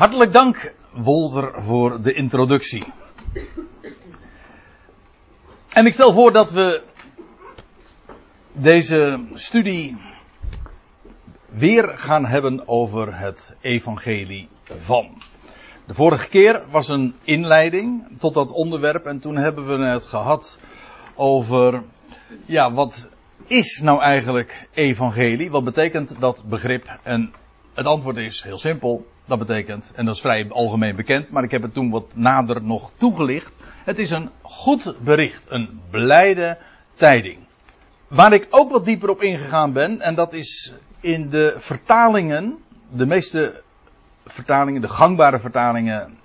[0.00, 2.84] Hartelijk dank, Wolter, voor de introductie.
[5.68, 6.82] En ik stel voor dat we
[8.52, 9.96] deze studie
[11.46, 15.22] weer gaan hebben over het evangelie van.
[15.86, 20.58] De vorige keer was een inleiding tot dat onderwerp en toen hebben we het gehad
[21.14, 21.82] over,
[22.44, 23.08] ja, wat
[23.46, 25.50] is nou eigenlijk evangelie?
[25.50, 26.98] Wat betekent dat begrip?
[27.02, 27.32] En
[27.74, 29.06] het antwoord is heel simpel.
[29.30, 32.62] Dat betekent, en dat is vrij algemeen bekend, maar ik heb het toen wat nader
[32.62, 33.52] nog toegelicht.
[33.84, 36.58] Het is een goed bericht, een blijde
[36.94, 37.38] tijding.
[38.08, 43.06] Waar ik ook wat dieper op ingegaan ben, en dat is in de vertalingen, de
[43.06, 43.62] meeste
[44.26, 46.18] vertalingen, de gangbare vertalingen,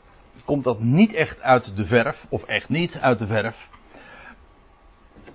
[0.45, 3.69] komt dat niet echt uit de verf, of echt niet uit de verf.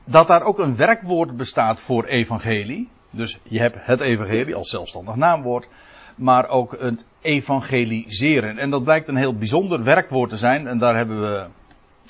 [0.04, 2.88] Dat daar ook een werkwoord bestaat voor evangelie.
[3.10, 5.68] Dus je hebt het evangelie als zelfstandig naamwoord
[6.20, 8.58] maar ook het evangeliseren.
[8.58, 10.66] En dat blijkt een heel bijzonder werkwoord te zijn.
[10.66, 11.46] En daar hebben we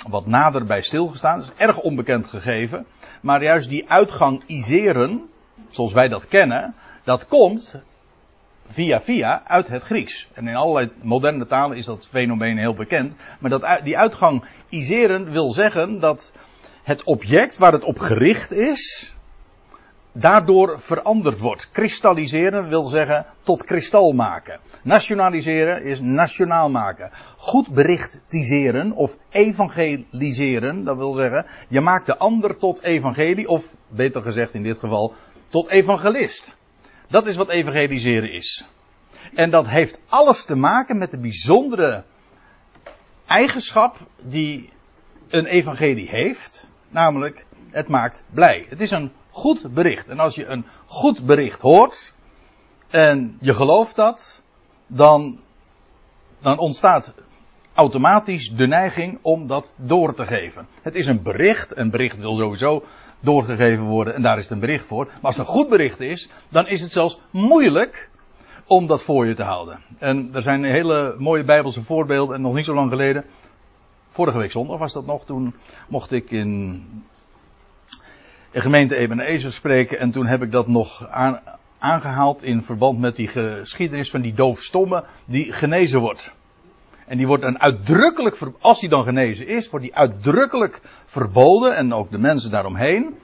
[0.09, 1.39] wat nader bij stilgestaan.
[1.39, 2.87] Dat is erg onbekend gegeven.
[3.21, 5.23] Maar juist die uitgang iseren,
[5.69, 7.81] zoals wij dat kennen, dat komt
[8.67, 10.29] via via uit het Grieks.
[10.33, 13.17] En in allerlei moderne talen is dat fenomeen heel bekend.
[13.39, 16.33] Maar dat, die uitgang iseren wil zeggen dat
[16.83, 19.15] het object waar het op gericht is,
[20.13, 21.69] daardoor veranderd wordt.
[21.73, 24.61] Kristalliseren wil zeggen tot kristal maken.
[24.83, 27.11] Nationaliseren is nationaal maken.
[27.37, 34.23] Goed berichtiseren of evangeliseren, dat wil zeggen, je maakt de ander tot evangelie, of beter
[34.23, 35.15] gezegd in dit geval,
[35.49, 36.57] tot evangelist.
[37.09, 38.67] Dat is wat evangeliseren is.
[39.35, 42.05] En dat heeft alles te maken met de bijzondere
[43.27, 44.71] eigenschap die
[45.29, 48.67] een evangelie heeft, namelijk het maakt blij.
[48.69, 50.09] Het is een goed bericht.
[50.09, 52.13] En als je een goed bericht hoort
[52.89, 54.41] en je gelooft dat,
[54.87, 55.41] dan,
[56.41, 57.15] dan ontstaat
[57.75, 60.67] automatisch de neiging om dat door te geven.
[60.83, 62.85] Het is een bericht, een bericht wil sowieso
[63.21, 65.05] doorgegeven worden en daar is het een bericht voor.
[65.05, 68.09] Maar als het een goed bericht is, dan is het zelfs moeilijk
[68.67, 69.81] om dat voor je te houden.
[69.99, 73.25] En er zijn hele mooie bijbelse voorbeelden en nog niet zo lang geleden,
[74.09, 75.55] vorige week zondag was dat nog, toen
[75.89, 76.85] mocht ik in
[78.51, 79.99] de gemeente Ebenezer spreken.
[79.99, 81.41] En toen heb ik dat nog aan,
[81.79, 86.33] aangehaald in verband met die geschiedenis van die doofstomme die genezen wordt.
[87.07, 91.93] En die wordt dan uitdrukkelijk, als hij dan genezen is, wordt die uitdrukkelijk verboden, en
[91.93, 93.19] ook de mensen daaromheen,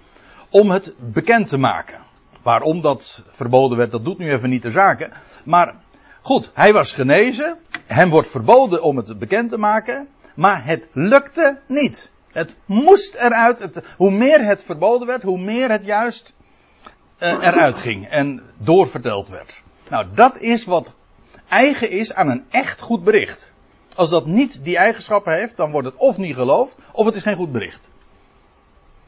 [0.50, 1.98] om het bekend te maken.
[2.42, 5.12] Waarom dat verboden werd, dat doet nu even niet de zaken.
[5.44, 5.74] Maar
[6.22, 11.58] goed, hij was genezen, hem wordt verboden om het bekend te maken, maar het lukte
[11.66, 12.10] niet.
[12.36, 13.82] Het moest eruit.
[13.96, 16.34] Hoe meer het verboden werd, hoe meer het juist
[17.22, 19.62] uh, eruit ging en doorverteld werd.
[19.88, 20.94] Nou, dat is wat
[21.48, 23.52] eigen is aan een echt goed bericht.
[23.94, 27.22] Als dat niet die eigenschappen heeft, dan wordt het of niet geloofd, of het is
[27.22, 27.90] geen goed bericht.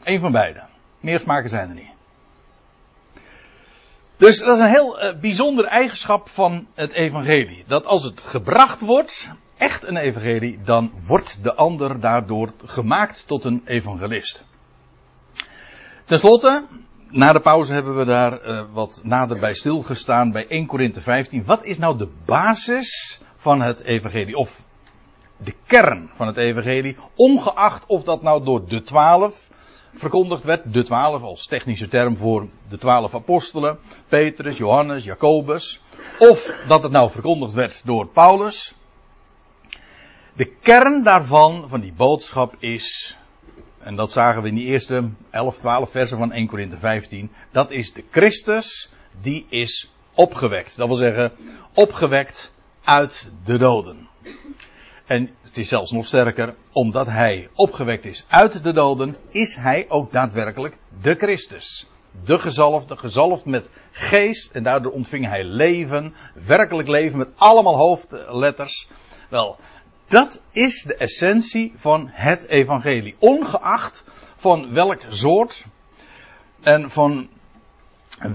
[0.02, 0.62] Eén van beide.
[1.00, 1.97] Meer smaken zijn er niet.
[4.18, 7.64] Dus dat is een heel uh, bijzondere eigenschap van het evangelie.
[7.66, 13.44] Dat als het gebracht wordt, echt een evangelie, dan wordt de ander daardoor gemaakt tot
[13.44, 14.44] een evangelist.
[16.04, 16.64] Ten slotte,
[17.08, 21.44] na de pauze hebben we daar uh, wat nader bij stilgestaan bij 1 Korinthe 15.
[21.44, 24.36] Wat is nou de basis van het evangelie?
[24.36, 24.62] Of
[25.36, 29.48] de kern van het evangelie, ongeacht of dat nou door de twaalf
[29.94, 30.72] verkondigd werd.
[30.72, 33.78] De twaalf als technische term voor de twaalf apostelen.
[34.08, 35.80] Petrus, Johannes, Jacobus.
[36.18, 38.74] Of dat het nou verkondigd werd door Paulus.
[40.32, 43.16] De kern daarvan, van die boodschap is,
[43.78, 47.70] en dat zagen we in die eerste 11, 12 versen van 1 Korinthe 15, dat
[47.70, 50.76] is de Christus die is opgewekt.
[50.76, 51.32] Dat wil zeggen,
[51.74, 52.52] opgewekt
[52.84, 54.08] uit de doden.
[55.08, 59.86] En het is zelfs nog sterker, omdat hij opgewekt is uit de doden, is hij
[59.88, 61.86] ook daadwerkelijk de Christus.
[62.24, 66.14] De gezalfde, gezalfd met geest, en daardoor ontving hij leven,
[66.46, 68.88] werkelijk leven met allemaal hoofdletters.
[69.28, 69.56] Wel,
[70.08, 73.16] dat is de essentie van het evangelie.
[73.18, 74.04] Ongeacht
[74.36, 75.64] van welk soort
[76.60, 77.28] en van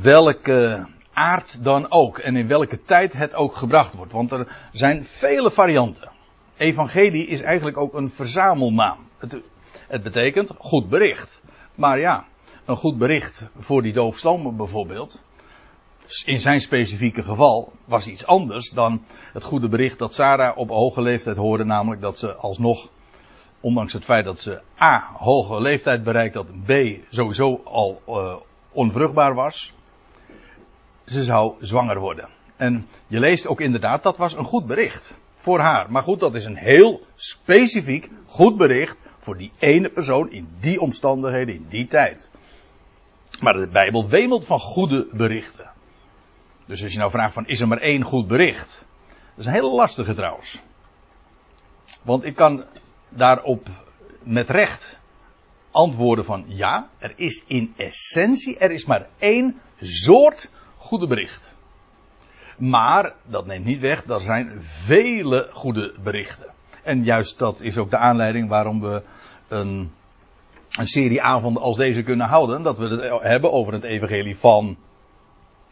[0.01, 2.17] welke aard dan ook.
[2.17, 4.11] En in welke tijd het ook gebracht wordt.
[4.11, 6.11] Want er zijn vele varianten.
[6.57, 8.97] Evangelie is eigenlijk ook een verzamelnaam.
[9.17, 9.41] Het,
[9.87, 11.41] het betekent goed bericht.
[11.75, 12.25] Maar ja,
[12.65, 15.21] een goed bericht voor die doofstammen bijvoorbeeld
[16.25, 19.03] in zijn specifieke geval was iets anders dan
[19.33, 22.89] het goede bericht dat Sarah op hoge leeftijd hoorde, namelijk dat ze alsnog,
[23.59, 26.71] ondanks het feit dat ze A, hoge leeftijd bereikt had, B,
[27.09, 28.35] sowieso al uh,
[28.71, 29.73] onvruchtbaar was,
[31.05, 32.29] ze zou zwanger worden.
[32.55, 35.17] En je leest ook inderdaad, dat was een goed bericht.
[35.43, 35.91] Voor haar.
[35.91, 40.81] Maar goed, dat is een heel specifiek goed bericht voor die ene persoon in die
[40.81, 42.29] omstandigheden, in die tijd.
[43.39, 45.69] Maar de Bijbel wemelt van goede berichten.
[46.65, 48.85] Dus als je nou vraagt van is er maar één goed bericht?
[49.07, 50.59] Dat is een hele lastige trouwens.
[52.01, 52.63] Want ik kan
[53.09, 53.67] daarop
[54.23, 54.99] met recht
[55.71, 61.52] antwoorden van ja, er is in essentie, er is maar één soort goede bericht.
[62.57, 66.53] Maar dat neemt niet weg, er zijn vele goede berichten.
[66.83, 69.01] En juist dat is ook de aanleiding waarom we
[69.47, 69.91] een,
[70.77, 72.63] een serie avonden als deze kunnen houden.
[72.63, 74.77] Dat we het hebben over het evangelie van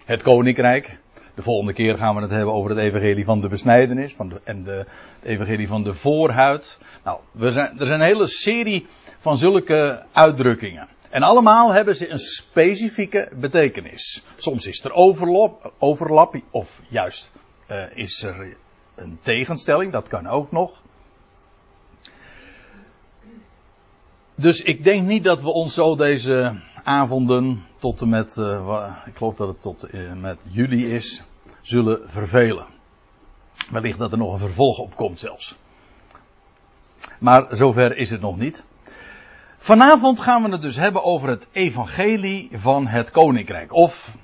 [0.05, 0.99] het koninkrijk.
[1.35, 4.63] De volgende keer gaan we het hebben over het evangelie van de besnijdenis van en
[4.63, 4.85] de,
[5.19, 6.79] het evangelie van de voorhuid.
[7.03, 8.87] Nou, we zijn, er zijn een hele serie
[9.19, 10.87] van zulke uitdrukkingen.
[11.11, 14.23] En allemaal hebben ze een specifieke betekenis.
[14.35, 17.31] Soms is er overlap, overlap of juist
[17.67, 18.55] uh, is er
[18.95, 20.81] een tegenstelling, dat kan ook nog.
[24.35, 29.15] Dus ik denk niet dat we ons zo deze avonden tot en met, uh, ik
[29.15, 31.23] geloof dat het tot uh, met juli is,
[31.61, 32.65] zullen vervelen.
[33.71, 35.55] Wellicht dat er nog een vervolg op komt zelfs.
[37.19, 38.63] Maar zover is het nog niet.
[39.63, 43.73] Vanavond gaan we het dus hebben over het evangelie van het koninkrijk.
[43.73, 44.15] Of,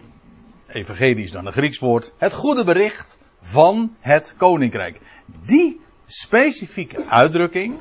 [0.67, 4.99] evangelie is dan een Grieks woord, het goede bericht van het koninkrijk.
[5.45, 7.79] Die specifieke uitdrukking,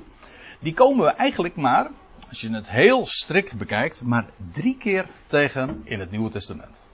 [0.58, 1.90] die komen we eigenlijk maar,
[2.28, 6.84] als je het heel strikt bekijkt, maar drie keer tegen in het Nieuwe Testament.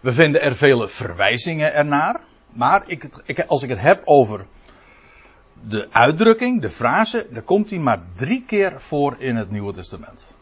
[0.00, 2.20] We vinden er vele verwijzingen ernaar,
[2.52, 4.46] maar ik, ik, als ik het heb over
[5.68, 10.34] de uitdrukking, de frase, daar komt hij maar drie keer voor in het Nieuwe Testament.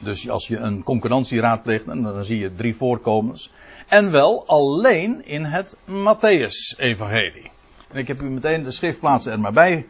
[0.00, 3.52] Dus als je een concurrentie raadpleegt, dan zie je drie voorkomens.
[3.88, 7.50] En wel alleen in het Matthäus-evangelie.
[7.88, 9.86] En ik heb u meteen de schriftplaatsen er maar bij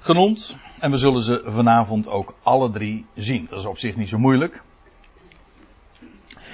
[0.00, 0.56] genoemd.
[0.78, 3.46] En we zullen ze vanavond ook alle drie zien.
[3.50, 4.62] Dat is op zich niet zo moeilijk.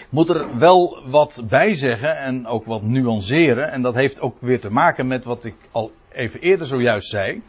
[0.09, 3.73] Moet er wel wat bij zeggen en ook wat nuanceren.
[3.73, 7.43] En dat heeft ook weer te maken met wat ik al even eerder zojuist zei.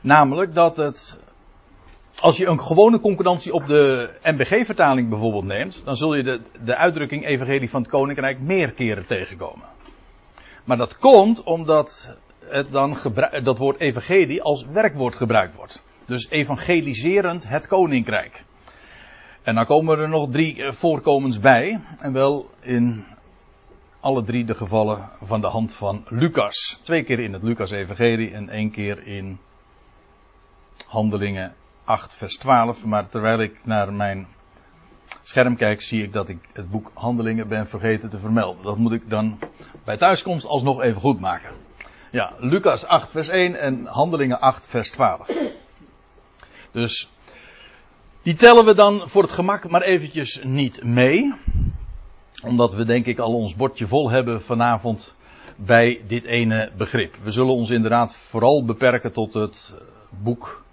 [0.00, 1.18] Namelijk dat het.
[2.20, 6.76] Als je een gewone concurrentie op de MBG-vertaling bijvoorbeeld neemt, dan zul je de, de
[6.76, 9.64] uitdrukking Evangelie van het Koninkrijk meer keren tegenkomen.
[10.64, 12.16] Maar dat komt omdat
[12.48, 12.96] het dan
[13.42, 15.82] dat woord evangelie als werkwoord gebruikt wordt.
[16.06, 18.44] Dus evangeliserend het koninkrijk.
[19.46, 21.80] En dan komen er nog drie eh, voorkomens bij.
[21.98, 23.04] En wel in
[24.00, 26.80] alle drie de gevallen van de hand van Lucas.
[26.82, 29.38] Twee keer in het Lucas-evangelie en één keer in
[30.86, 31.54] Handelingen
[31.84, 32.84] 8, vers 12.
[32.84, 34.26] Maar terwijl ik naar mijn
[35.22, 38.62] scherm kijk, zie ik dat ik het boek Handelingen ben vergeten te vermelden.
[38.62, 39.38] Dat moet ik dan
[39.84, 41.50] bij thuiskomst alsnog even goed maken.
[42.10, 45.30] Ja, Lucas 8, vers 1 en Handelingen 8, vers 12.
[46.70, 47.10] Dus
[48.26, 51.34] die tellen we dan voor het gemak maar eventjes niet mee
[52.44, 55.14] omdat we denk ik al ons bordje vol hebben vanavond
[55.56, 57.16] bij dit ene begrip.
[57.22, 59.74] We zullen ons inderdaad vooral beperken tot het
[60.08, 60.64] boek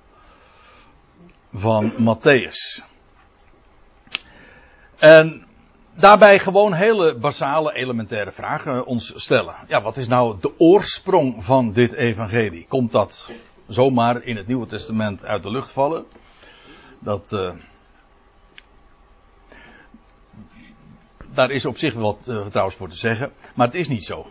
[1.53, 2.83] van Matthäus.
[4.97, 5.45] En
[5.95, 9.55] daarbij gewoon hele basale, elementaire vragen ons stellen.
[9.67, 12.65] Ja, wat is nou de oorsprong van dit evangelie?
[12.67, 13.29] Komt dat
[13.67, 16.05] zomaar in het Nieuwe Testament uit de lucht vallen?
[17.03, 17.53] Dat, uh,
[21.33, 24.27] daar is op zich wat uh, trouwens voor te zeggen, maar het is niet zo.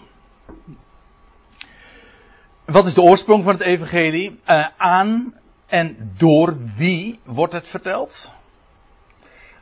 [2.65, 4.41] Wat is de oorsprong van het evangelie?
[4.47, 5.35] Uh, aan
[5.67, 8.33] en door wie wordt het verteld?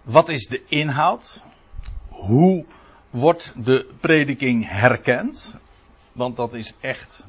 [0.02, 1.42] Wat is de inhoud?
[2.08, 2.64] Hoe
[3.10, 5.56] wordt de prediking herkend?
[6.12, 7.26] Want dat is echt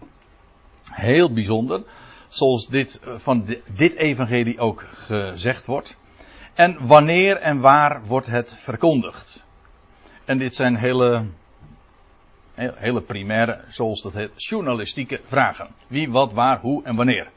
[0.91, 1.83] heel bijzonder.
[2.31, 5.97] Zoals dit eh, van dit evangelie ook gezegd wordt.
[6.53, 9.45] En wanneer en waar wordt het verkondigd?
[10.25, 11.25] En dit zijn hele,
[12.55, 15.67] hele primaire, zoals dat heet, journalistieke vragen.
[15.87, 17.31] Wie, wat, waar, hoe en wanneer.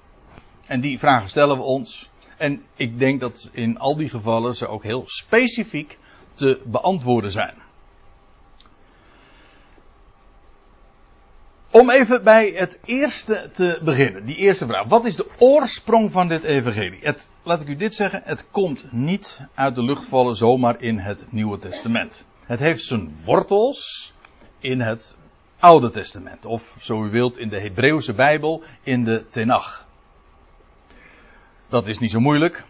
[0.66, 2.10] En die vragen stellen we ons.
[2.36, 5.98] En ik denk dat in al die gevallen ze ook heel specifiek
[6.34, 7.54] te beantwoorden zijn.
[11.74, 14.88] Om even bij het eerste te beginnen, die eerste vraag.
[14.88, 16.98] Wat is de oorsprong van dit evangelie?
[17.00, 20.98] Het, laat ik u dit zeggen, het komt niet uit de lucht vallen zomaar in
[20.98, 22.24] het Nieuwe Testament.
[22.44, 24.12] Het heeft zijn wortels
[24.58, 25.16] in het
[25.58, 26.44] Oude Testament.
[26.44, 29.86] Of zo u wilt in de Hebreeuwse Bijbel in de Tenach.
[31.68, 32.64] Dat is niet zo moeilijk.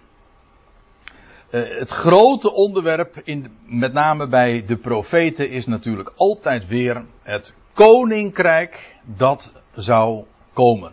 [1.55, 7.57] Uh, het grote onderwerp, in, met name bij de profeten, is natuurlijk altijd weer het
[7.73, 10.93] koninkrijk dat zou komen.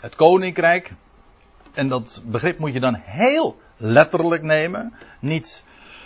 [0.00, 0.92] Het koninkrijk,
[1.72, 4.94] en dat begrip moet je dan heel letterlijk nemen.
[5.20, 5.64] Niet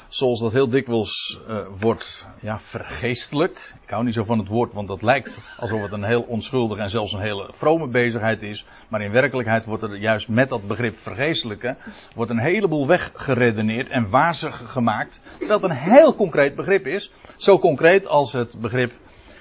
[0.08, 3.76] zoals dat heel dikwijls uh, wordt ja, vergeestelijkt.
[3.82, 6.78] Ik hou niet zo van het woord, want dat lijkt alsof het een heel onschuldig
[6.78, 8.66] en zelfs een hele vrome bezigheid is.
[8.88, 11.76] Maar in werkelijkheid wordt er juist met dat begrip vergeestelijken,
[12.14, 15.20] wordt een heleboel weggeredeneerd en wazig gemaakt.
[15.38, 17.12] Terwijl het een heel concreet begrip is.
[17.36, 18.92] Zo concreet als het begrip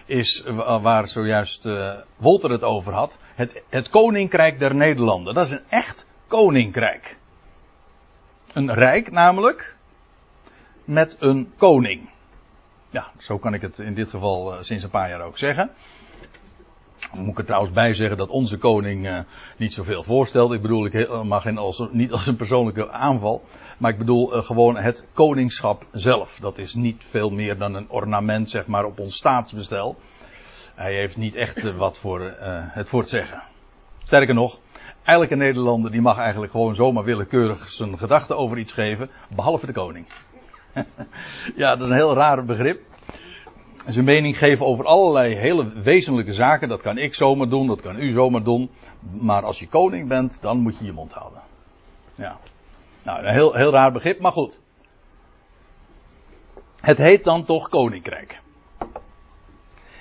[0.06, 0.44] is
[0.82, 3.18] waar zojuist uh, Wolter het over had.
[3.36, 5.34] Het, het koninkrijk der Nederlanden.
[5.34, 7.18] Dat is een echt koninkrijk.
[8.54, 9.75] Een rijk namelijk
[10.86, 12.10] met een koning.
[12.90, 15.72] Ja, zo kan ik het in dit geval uh, sinds een paar jaar ook zeggen.
[17.14, 19.20] Moet ik er trouwens bij zeggen dat onze koning uh,
[19.58, 20.54] niet zoveel voorstelt.
[20.54, 23.44] Ik bedoel, ik helemaal geen als, niet als een persoonlijke aanval.
[23.78, 26.40] Maar ik bedoel gewoon het koningschap zelf.
[26.40, 29.96] Dat is niet veel meer dan een ornament, zeg maar, op ons staatsbestel.
[30.76, 32.34] Hij heeft niet echt wat voor
[32.74, 33.42] het voor te zeggen.
[34.04, 34.60] Sterker nog,
[35.04, 39.72] elke Nederlander die mag eigenlijk gewoon zomaar willekeurig zijn gedachten over iets geven, behalve de
[39.72, 40.06] koning.
[41.62, 42.82] ja, dat is een heel raar begrip.
[43.88, 48.00] Zijn mening geven over allerlei hele wezenlijke zaken, dat kan ik zomaar doen, dat kan
[48.00, 48.70] u zomaar doen.
[49.12, 51.42] Maar als je koning bent, dan moet je je mond houden.
[52.16, 52.40] Ja.
[53.04, 54.60] Nou, een heel, heel raar begrip, maar goed.
[56.82, 58.42] Het heet dan toch koninkrijk.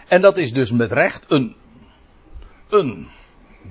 [0.08, 1.56] En dat is dus met recht een,
[2.68, 3.08] een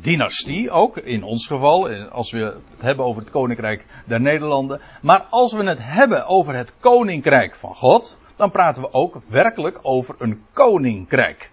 [0.02, 4.82] dynastie ook, in ons geval, als we het hebben over het koninkrijk der Nederlanden.
[5.02, 9.80] Maar als we het hebben over het koninkrijk van God, dan praten we ook werkelijk
[9.82, 11.52] over een koninkrijk.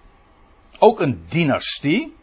[0.78, 2.16] Ook een dynastie.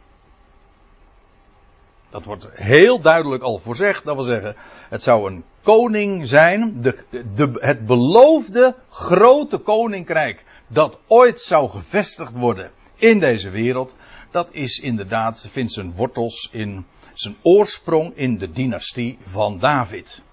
[2.09, 4.05] Dat wordt heel duidelijk al voorzegd.
[4.05, 4.55] Dat wil zeggen,
[4.89, 12.71] het zou een koning zijn, de, het beloofde grote koninkrijk dat ooit zou gevestigd worden
[12.95, 13.95] in deze wereld
[14.31, 20.23] dat is inderdaad, vindt zijn wortels in zijn oorsprong in de dynastie van David.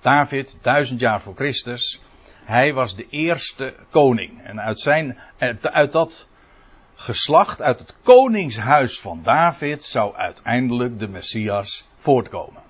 [0.00, 2.00] David, duizend jaar voor Christus,
[2.44, 4.42] hij was de eerste koning.
[4.42, 5.18] En uit, zijn,
[5.60, 6.26] uit dat
[6.94, 12.62] geslacht, uit het koningshuis van David, zou uiteindelijk de Messias voortkomen.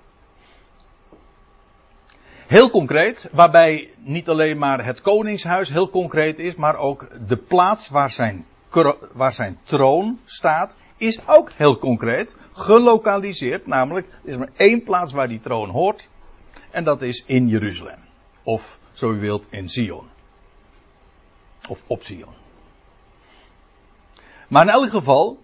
[2.47, 7.89] Heel concreet, waarbij niet alleen maar het koningshuis heel concreet is, maar ook de plaats
[7.89, 8.45] waar zijn
[9.13, 13.67] waar zijn troon staat, is ook heel concreet gelokaliseerd.
[13.67, 16.07] Namelijk, er is maar één plaats waar die troon hoort.
[16.71, 17.99] En dat is in Jeruzalem.
[18.43, 20.07] Of, zo u wilt, in Sion.
[21.67, 22.33] Of op Sion.
[24.47, 25.43] Maar in elk geval,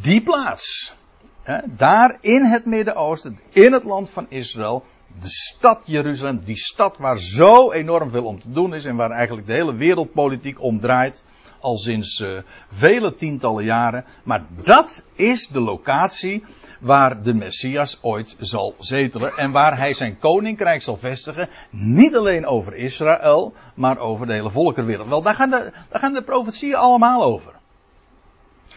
[0.00, 0.94] die plaats.
[1.42, 4.84] Hè, daar in het Midden-Oosten, in het land van Israël,
[5.20, 9.10] de stad Jeruzalem, die stad waar zo enorm veel om te doen is en waar
[9.10, 11.24] eigenlijk de hele wereldpolitiek om draait
[11.64, 14.04] al sinds uh, vele tientallen jaren.
[14.22, 16.44] Maar dat is de locatie
[16.80, 21.48] waar de Messias ooit zal zetelen en waar hij zijn koninkrijk zal vestigen.
[21.70, 25.08] Niet alleen over Israël, maar over de hele volkerwereld.
[25.08, 27.52] Wel, daar gaan de, daar gaan de profetieën allemaal over.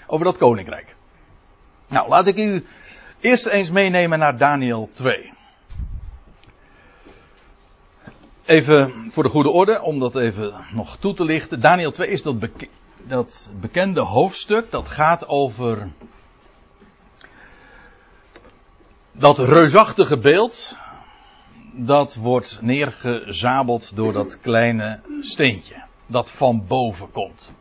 [0.08, 0.96] Over dat koninkrijk.
[1.88, 2.66] Nou, laat ik u
[3.20, 5.34] eerst eens meenemen naar Daniel 2.
[8.48, 11.62] Even voor de goede orde, om dat even nog toe te lichten.
[11.62, 15.92] Daniel 2 is dat, bekende hoofdstuk dat gaat over
[19.12, 20.76] dat reusachtige beeld.
[21.74, 25.84] Dat wordt neergezabeld door dat kleine steentje.
[26.06, 27.52] Dat van boven komt.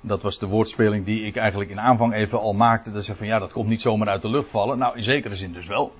[0.00, 2.92] Dat was de woordspeling die ik eigenlijk in aanvang even al maakte.
[2.92, 4.78] Dat zei van ja, dat komt niet zomaar uit de lucht vallen.
[4.78, 5.92] Nou, in zekere zin dus wel.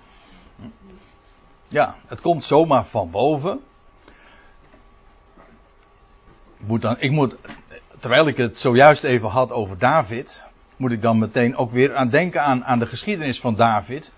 [1.69, 3.61] Ja, het komt zomaar van boven.
[6.57, 7.37] Moet dan, ik moet,
[8.01, 10.45] terwijl ik het zojuist even had over David,
[10.77, 14.13] moet ik dan meteen ook weer aan denken aan, aan de geschiedenis van David.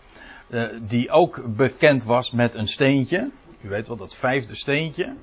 [0.49, 3.31] Uh, die ook bekend was met een steentje.
[3.61, 5.15] U weet wel, dat vijfde steentje.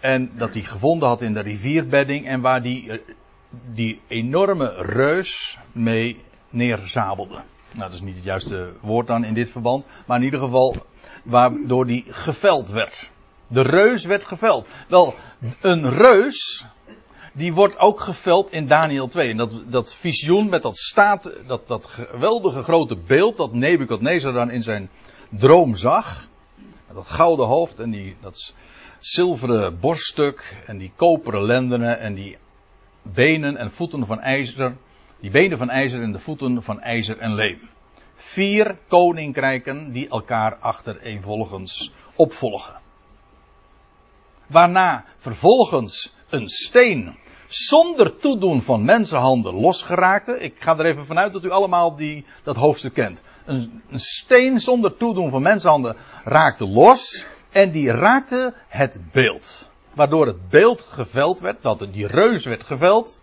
[0.00, 2.98] En dat hij gevonden had in de rivierbedding en waar die, uh,
[3.72, 7.40] die enorme reus mee neerzabelde.
[7.74, 9.84] Nou, dat is niet het juiste woord dan in dit verband.
[10.06, 10.76] Maar in ieder geval
[11.22, 13.10] waardoor die geveld werd.
[13.48, 14.68] De reus werd geveld.
[14.88, 15.14] Wel,
[15.60, 16.64] een reus,
[17.32, 19.30] die wordt ook geveld in Daniel 2.
[19.30, 24.50] En dat, dat visioen met dat staat, dat, dat geweldige grote beeld dat Nebukadnezar dan
[24.50, 24.90] in zijn
[25.28, 26.28] droom zag.
[26.92, 28.54] Dat gouden hoofd en die, dat
[28.98, 32.38] zilveren borststuk en die koperen lendenen en die
[33.02, 34.76] benen en voeten van ijzer.
[35.24, 37.68] Die benen van ijzer en de voeten van ijzer en leem.
[38.14, 42.74] Vier koninkrijken die elkaar achtereenvolgens opvolgen.
[44.46, 47.16] Waarna vervolgens een steen
[47.48, 50.40] zonder toedoen van mensenhanden losgeraakte.
[50.40, 53.22] Ik ga er even vanuit dat u allemaal die, dat hoofdstuk kent.
[53.44, 57.26] Een, een steen zonder toedoen van mensenhanden raakte los.
[57.50, 59.68] En die raakte het beeld.
[59.94, 63.22] Waardoor het beeld geveld werd, dat die reus werd geveld.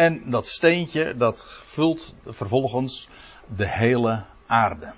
[0.00, 3.08] En dat steentje, dat vult vervolgens
[3.56, 4.92] de hele aarde.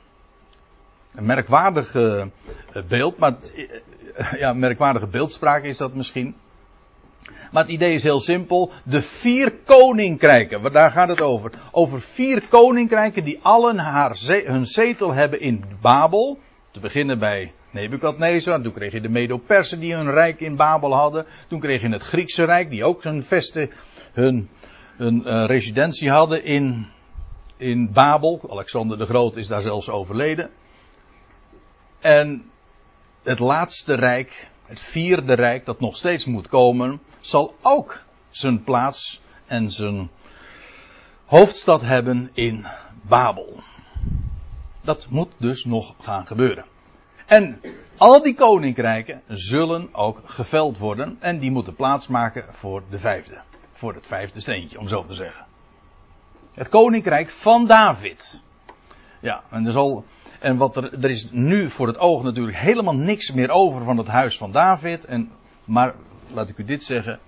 [1.14, 2.30] Een merkwaardige
[2.72, 3.34] eh, beeld, maar
[4.14, 6.34] eh, ja, merkwaardige beeldspraak is dat misschien.
[7.52, 8.72] Maar het idee is heel simpel.
[8.84, 11.52] De vier koninkrijken, daar gaat het over.
[11.70, 16.38] Over vier koninkrijken die allen haar hun zetel hebben in Babel.
[16.70, 18.62] Te beginnen bij Nebukadnezar.
[18.62, 21.26] Toen kreeg je de Medo-Persen die hun rijk in Babel hadden.
[21.48, 23.70] Toen kreeg je het Griekse rijk die ook hun vesten,
[24.12, 24.48] hun,
[25.02, 26.86] hun uh, residentie hadden in,
[27.56, 28.40] in Babel.
[28.50, 30.50] Alexander de Groot is daar zelfs overleden.
[32.00, 32.50] En
[33.22, 39.20] het laatste rijk, het vierde rijk dat nog steeds moet komen, zal ook zijn plaats
[39.46, 40.10] en zijn
[41.24, 42.66] hoofdstad hebben in
[43.02, 43.60] Babel.
[44.80, 46.64] Dat moet dus nog gaan gebeuren.
[47.26, 47.60] En
[47.96, 53.40] al die koninkrijken zullen ook geveld worden en die moeten plaatsmaken voor de vijfde.
[53.82, 55.44] Voor het vijfde steentje, om zo te zeggen.
[56.54, 58.42] Het koninkrijk van David.
[59.20, 60.04] Ja, en er zal
[60.40, 63.96] en wat er, er is nu voor het oog natuurlijk helemaal niks meer over van
[63.96, 65.04] het huis van David.
[65.04, 65.30] En,
[65.64, 65.94] maar
[66.32, 67.18] laat ik u dit zeggen.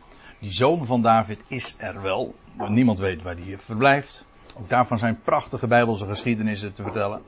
[0.40, 2.34] Die zoon van David is er wel.
[2.68, 4.24] Niemand weet waar die verblijft.
[4.58, 7.22] Ook daarvan zijn prachtige bijbelse geschiedenissen te vertellen.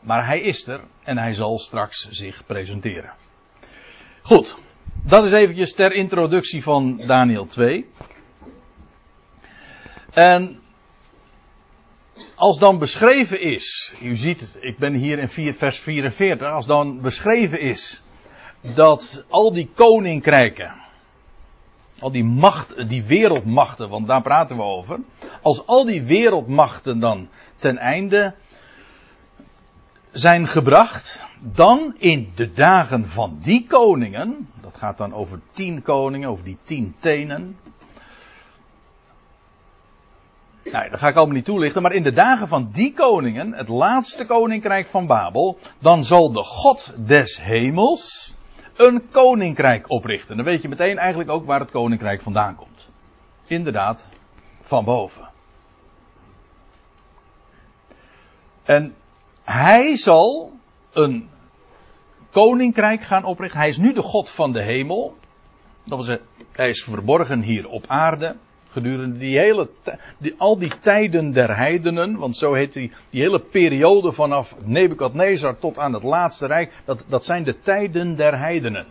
[0.00, 3.12] Maar hij is er en hij zal straks zich presenteren.
[4.22, 4.58] Goed,
[5.02, 7.86] dat is eventjes ter introductie van Daniel 2.
[10.12, 10.60] En
[12.34, 17.00] als dan beschreven is, u ziet ik ben hier in 4, vers 44, als dan
[17.00, 18.02] beschreven is
[18.74, 20.72] dat al die koninkrijken,
[21.98, 24.98] al die macht, die wereldmachten, want daar praten we over,
[25.42, 28.34] als al die wereldmachten dan ten einde
[30.10, 36.28] zijn gebracht, dan in de dagen van die koningen, dat gaat dan over tien koningen,
[36.28, 37.56] over die tien tenen,
[40.72, 43.68] nou, dat ga ik allemaal niet toelichten, maar in de dagen van die koningen, het
[43.68, 48.34] laatste koninkrijk van Babel, dan zal de God des hemels
[48.76, 50.36] een koninkrijk oprichten.
[50.36, 52.88] Dan weet je meteen eigenlijk ook waar het koninkrijk vandaan komt.
[53.46, 54.08] Inderdaad,
[54.62, 55.28] van boven.
[58.62, 58.94] En
[59.44, 60.52] hij zal
[60.92, 61.28] een
[62.30, 63.58] koninkrijk gaan oprichten.
[63.58, 65.16] Hij is nu de God van de hemel.
[65.84, 66.18] Dat wil
[66.52, 68.36] hij is verborgen hier op aarde
[68.70, 69.68] gedurende die hele,
[70.18, 75.58] die, al die tijden der heidenen, want zo heet die, die hele periode vanaf Nebukadnezar
[75.58, 78.86] tot aan het laatste rijk, dat, dat zijn de tijden der heidenen.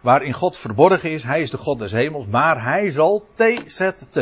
[0.00, 4.20] Waarin God verborgen is, hij is de God des hemels, maar hij zal TZT,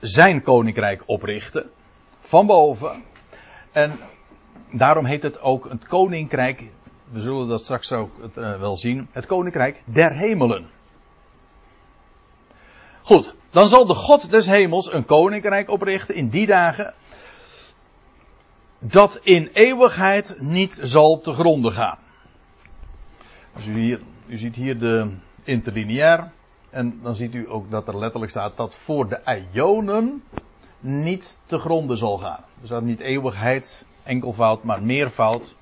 [0.00, 1.70] zijn koninkrijk oprichten,
[2.20, 3.02] van boven.
[3.72, 3.98] En
[4.70, 6.62] daarom heet het ook het koninkrijk,
[7.10, 10.66] we zullen dat straks ook uh, wel zien, het koninkrijk der hemelen.
[13.02, 16.94] Goed, dan zal de God des hemels een koninkrijk oprichten in die dagen.
[18.78, 21.98] Dat in eeuwigheid niet zal te gronden gaan.
[23.56, 26.30] Dus u, hier, u ziet hier de interlineair.
[26.70, 30.22] En dan ziet u ook dat er letterlijk staat dat voor de ionen
[30.80, 32.44] niet te gronden zal gaan.
[32.60, 35.54] Er staat niet eeuwigheid, enkelvoud, maar meervoud.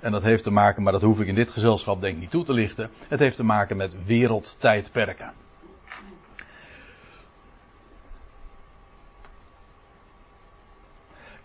[0.00, 2.30] En dat heeft te maken, maar dat hoef ik in dit gezelschap denk ik niet
[2.30, 2.90] toe te lichten.
[3.08, 5.41] Het heeft te maken met wereldtijdperken.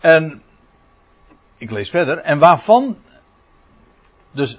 [0.00, 0.42] En
[1.58, 2.18] ik lees verder.
[2.18, 2.96] En waarvan.
[4.30, 4.58] Dus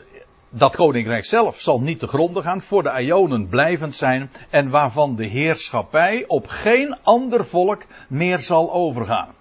[0.49, 4.32] dat koninkrijk zelf zal niet te gronden gaan, voor de Ionen blijvend zijn.
[4.49, 9.34] En waarvan de heerschappij op geen ander volk meer zal overgaan.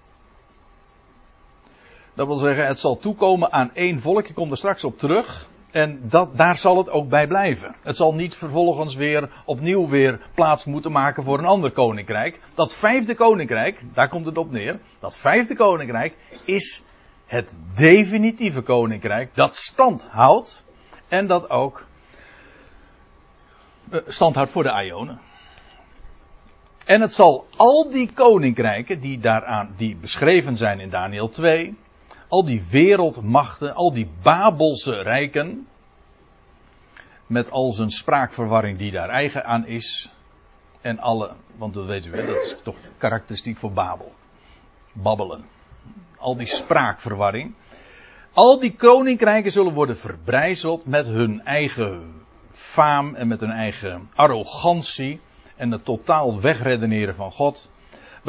[2.15, 4.29] Dat wil zeggen, het zal toekomen aan één volk.
[4.29, 5.48] Ik kom er straks op terug.
[5.71, 7.75] En dat, daar zal het ook bij blijven.
[7.83, 12.41] Het zal niet vervolgens weer opnieuw weer plaats moeten maken voor een ander koninkrijk.
[12.55, 14.79] Dat vijfde koninkrijk, daar komt het op neer.
[15.01, 16.85] Dat vijfde koninkrijk is
[17.27, 20.67] het definitieve koninkrijk dat stand houdt.
[21.09, 21.87] En dat ook
[23.91, 25.21] eh, stand houdt voor de Ionen.
[26.85, 31.77] En het zal al die koninkrijken die daaraan, die beschreven zijn in Daniel 2,
[32.29, 35.67] al die wereldmachten, al die Babelse rijken,
[37.27, 40.11] met al zijn spraakverwarring die daar eigen aan is,
[40.81, 44.13] en alle, want dat weten we, dat is toch karakteristiek voor Babel.
[44.93, 45.45] Babbelen.
[46.19, 47.55] Al die spraakverwarring.
[48.33, 55.21] Al die koninkrijken zullen worden verbrijzeld met hun eigen faam en met hun eigen arrogantie
[55.57, 57.71] en het totaal wegredeneren van God.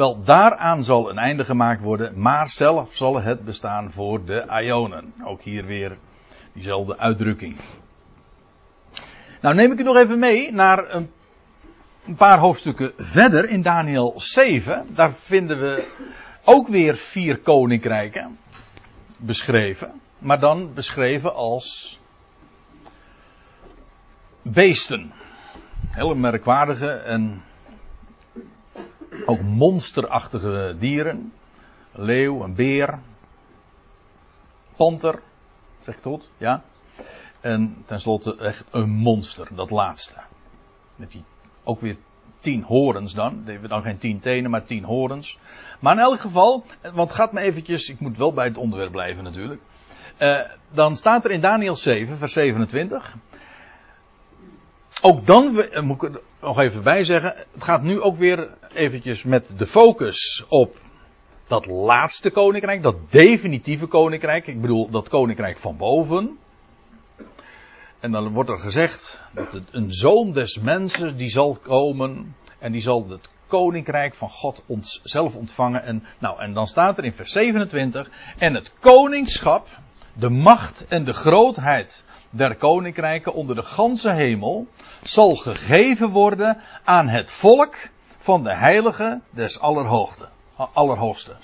[0.00, 5.14] Wel, daaraan zal een einde gemaakt worden, maar zelf zal het bestaan voor de Ionen.
[5.24, 5.98] Ook hier weer
[6.52, 7.56] diezelfde uitdrukking.
[9.40, 11.10] Nou neem ik u nog even mee naar een,
[12.16, 14.86] paar hoofdstukken verder in Daniel 7.
[14.94, 15.88] Daar vinden we
[16.44, 18.38] ook weer vier koninkrijken
[19.16, 20.00] beschreven.
[20.18, 22.00] Maar dan beschreven als
[24.42, 25.12] beesten.
[25.90, 27.42] Hele merkwaardige en
[29.26, 31.32] ook monsterachtige dieren.
[31.92, 32.98] leeuw, een beer,
[34.76, 35.20] panter,
[35.84, 36.62] zeg ik het Ja.
[37.40, 40.16] En tenslotte echt een monster, dat laatste.
[40.96, 41.24] Met die
[41.64, 41.96] ook weer
[42.38, 43.48] tien horens dan.
[43.68, 45.38] Dan geen tien tenen, maar tien horens.
[45.80, 49.24] Maar in elk geval, want gaat me eventjes, ik moet wel bij het onderwerp blijven
[49.24, 49.60] natuurlijk.
[50.18, 53.14] Uh, dan staat er in Daniel 7, vers 27.
[55.02, 57.34] Ook dan eh, moet ik nog even bij zeggen.
[57.52, 60.76] Het gaat nu ook weer eventjes met de focus op
[61.46, 64.46] dat laatste koninkrijk, dat definitieve koninkrijk.
[64.46, 66.38] Ik bedoel dat koninkrijk van boven.
[68.00, 72.82] En dan wordt er gezegd dat een zoon des mensen die zal komen en die
[72.82, 75.82] zal het koninkrijk van God ons zelf ontvangen.
[75.82, 79.68] En, nou, en dan staat er in vers 27 en het koningschap,
[80.12, 84.66] de macht en de grootheid der koninkrijken onder de ganse hemel
[85.02, 87.76] zal gegeven worden aan het volk
[88.16, 90.28] van de heilige des allerhoogste.
[90.72, 91.36] Allerhoogste.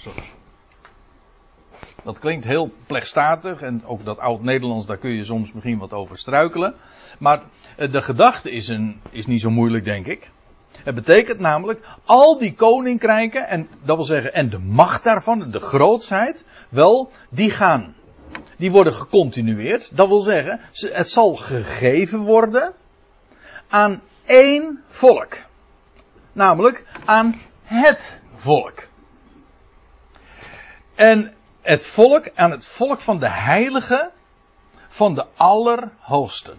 [2.03, 6.19] Dat klinkt heel plechtstatig en ook dat oud-Nederlands, daar kun je soms misschien wat over
[6.19, 6.75] struikelen.
[7.19, 7.43] Maar
[7.77, 10.31] eh, de gedachte is, een, is niet zo moeilijk, denk ik.
[10.85, 15.61] Het betekent namelijk, al die koninkrijken, en dat wil zeggen, en de macht daarvan, de
[15.61, 17.95] grootsheid, wel, die gaan.
[18.57, 19.97] Die worden gecontinueerd.
[19.97, 22.75] Dat wil zeggen, het zal gegeven worden
[23.69, 25.37] aan één volk.
[26.33, 28.89] Namelijk aan het volk.
[30.95, 34.13] En het volk, aan het volk van de heiligen
[34.89, 36.59] van de Allerhoogsten.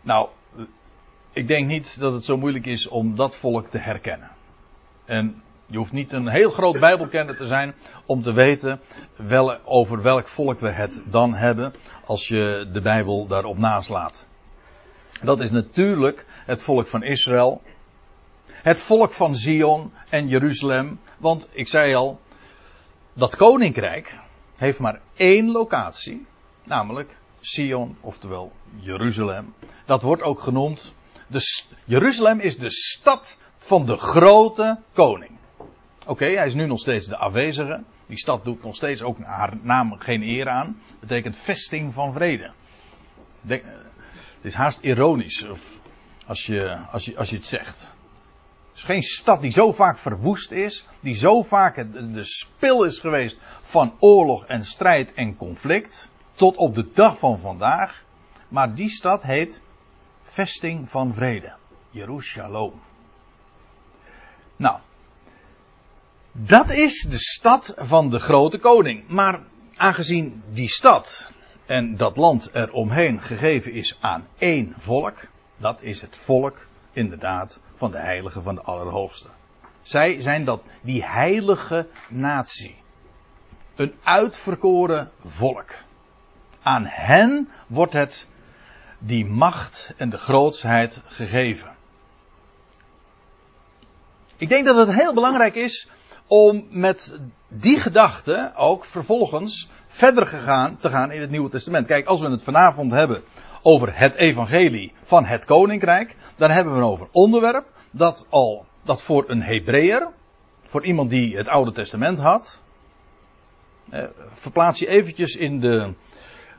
[0.00, 0.28] Nou,
[1.32, 4.30] ik denk niet dat het zo moeilijk is om dat volk te herkennen.
[5.04, 7.74] En je hoeft niet een heel groot Bijbelkenner te zijn
[8.06, 8.80] om te weten
[9.16, 14.26] wel, over welk volk we het dan hebben als je de Bijbel daarop naslaat.
[15.22, 17.62] Dat is natuurlijk het volk van Israël.
[18.46, 21.00] Het volk van Zion en Jeruzalem.
[21.18, 22.20] Want ik zei al,
[23.12, 24.18] dat koninkrijk
[24.56, 26.26] heeft maar één locatie.
[26.64, 29.54] Namelijk Sion, oftewel Jeruzalem.
[29.86, 30.92] Dat wordt ook genoemd.
[31.26, 31.40] De,
[31.84, 35.39] Jeruzalem is de stad van de grote koning.
[36.10, 37.82] Oké, hij is nu nog steeds de afwezige.
[38.06, 40.80] Die stad doet nog steeds ook haar naam geen eer aan.
[41.00, 42.50] Betekent vesting van vrede.
[43.46, 43.62] Het
[44.40, 45.46] is haast ironisch
[46.26, 47.80] als, je, als, je, als je het zegt.
[47.80, 52.98] Het is geen stad die zo vaak verwoest is, die zo vaak de spil is
[52.98, 58.04] geweest van oorlog en strijd en conflict, tot op de dag van vandaag.
[58.48, 59.60] Maar die stad heet
[60.22, 61.52] Vesting van Vrede.
[61.90, 62.72] Jeruzalem.
[64.56, 64.78] Nou,
[66.32, 69.08] dat is de stad van de grote koning.
[69.08, 69.40] Maar
[69.76, 71.30] aangezien die stad
[71.66, 77.90] en dat land eromheen gegeven is aan één volk, dat is het volk inderdaad van
[77.90, 79.28] de heilige van de Allerhoogste.
[79.82, 82.76] Zij zijn dat, die heilige natie.
[83.74, 85.74] Een uitverkoren volk.
[86.62, 88.26] Aan hen wordt het
[88.98, 91.76] die macht en de grootsheid gegeven.
[94.36, 95.88] Ik denk dat het heel belangrijk is
[96.30, 101.86] om met die gedachte ook vervolgens verder gegaan, te gaan in het Nieuwe Testament.
[101.86, 103.22] Kijk, als we het vanavond hebben
[103.62, 109.30] over het evangelie van het koninkrijk, dan hebben we over onderwerp dat al, dat voor
[109.30, 110.08] een Hebreeër,
[110.60, 112.62] voor iemand die het Oude Testament had,
[113.90, 115.92] eh, verplaats je eventjes in de,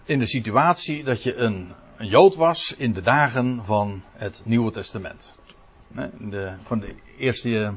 [0.06, 4.72] in de situatie dat je een, een Jood was in de dagen van het Nieuwe
[4.72, 5.36] Testament.
[6.18, 7.74] De, van de eerste,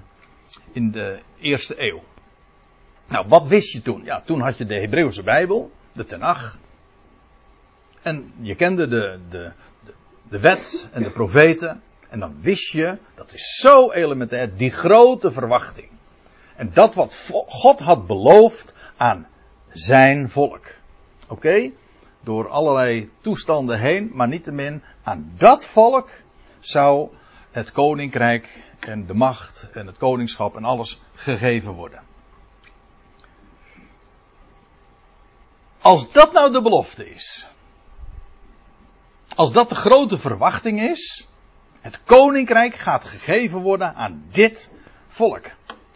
[0.73, 2.03] in de eerste eeuw.
[3.09, 4.05] Nou, wat wist je toen?
[4.05, 6.59] Ja, toen had je de Hebreeuwse Bijbel, de Tenach.
[8.03, 9.53] En je kende de, de,
[10.29, 11.83] de, wet en de profeten.
[12.09, 15.89] En dan wist je, dat is zo elementair, die grote verwachting.
[16.57, 19.27] En dat wat God had beloofd aan
[19.69, 20.67] zijn volk.
[21.29, 21.71] Oké?
[22.21, 26.09] Door allerlei toestanden heen, maar niettemin aan dat volk
[26.61, 27.09] zou
[27.51, 32.03] het koninkrijk en de macht en het koningschap en alles gegeven worden.
[35.81, 37.47] Als dat nou de belofte is.
[39.35, 41.27] Als dat de grote verwachting is.
[41.81, 44.75] Het koninkrijk gaat gegeven worden aan dit
[45.09, 45.45] volk.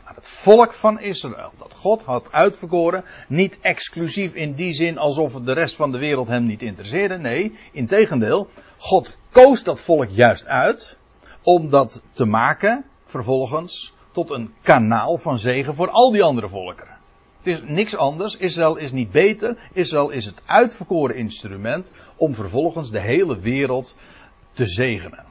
[0.05, 1.53] Aan het volk van Israël.
[1.59, 3.05] Dat God had uitverkoren.
[3.29, 7.19] Niet exclusief in die zin alsof de rest van de wereld hem niet interesseerde.
[7.19, 8.51] Nee, integendeel.
[8.77, 10.98] God koos dat volk juist uit.
[11.49, 16.97] Om dat te maken, vervolgens, tot een kanaal van zegen voor al die andere volkeren.
[17.37, 18.37] Het is niks anders.
[18.37, 19.59] Israël is niet beter.
[19.73, 23.97] Israël is het uitverkoren instrument om vervolgens de hele wereld
[24.53, 25.25] te zegenen.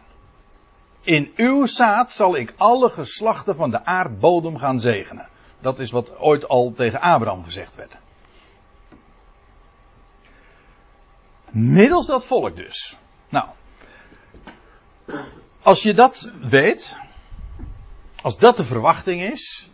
[1.02, 5.28] In uw zaad zal ik alle geslachten van de aardbodem gaan zegenen.
[5.60, 7.98] Dat is wat ooit al tegen Abraham gezegd werd.
[11.50, 12.98] Middels dat volk dus.
[13.30, 13.48] Nou,
[15.68, 16.98] als je dat weet,
[18.22, 19.70] als dat de verwachting is,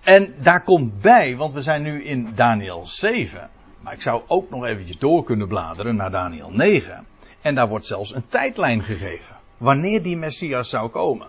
[0.00, 4.50] en daar komt bij, want we zijn nu in Daniel 7, maar ik zou ook
[4.50, 7.06] nog eventjes door kunnen bladeren naar Daniel 9.
[7.40, 9.36] En daar wordt zelfs een tijdlijn gegeven.
[9.56, 11.28] Wanneer die Messias zou komen.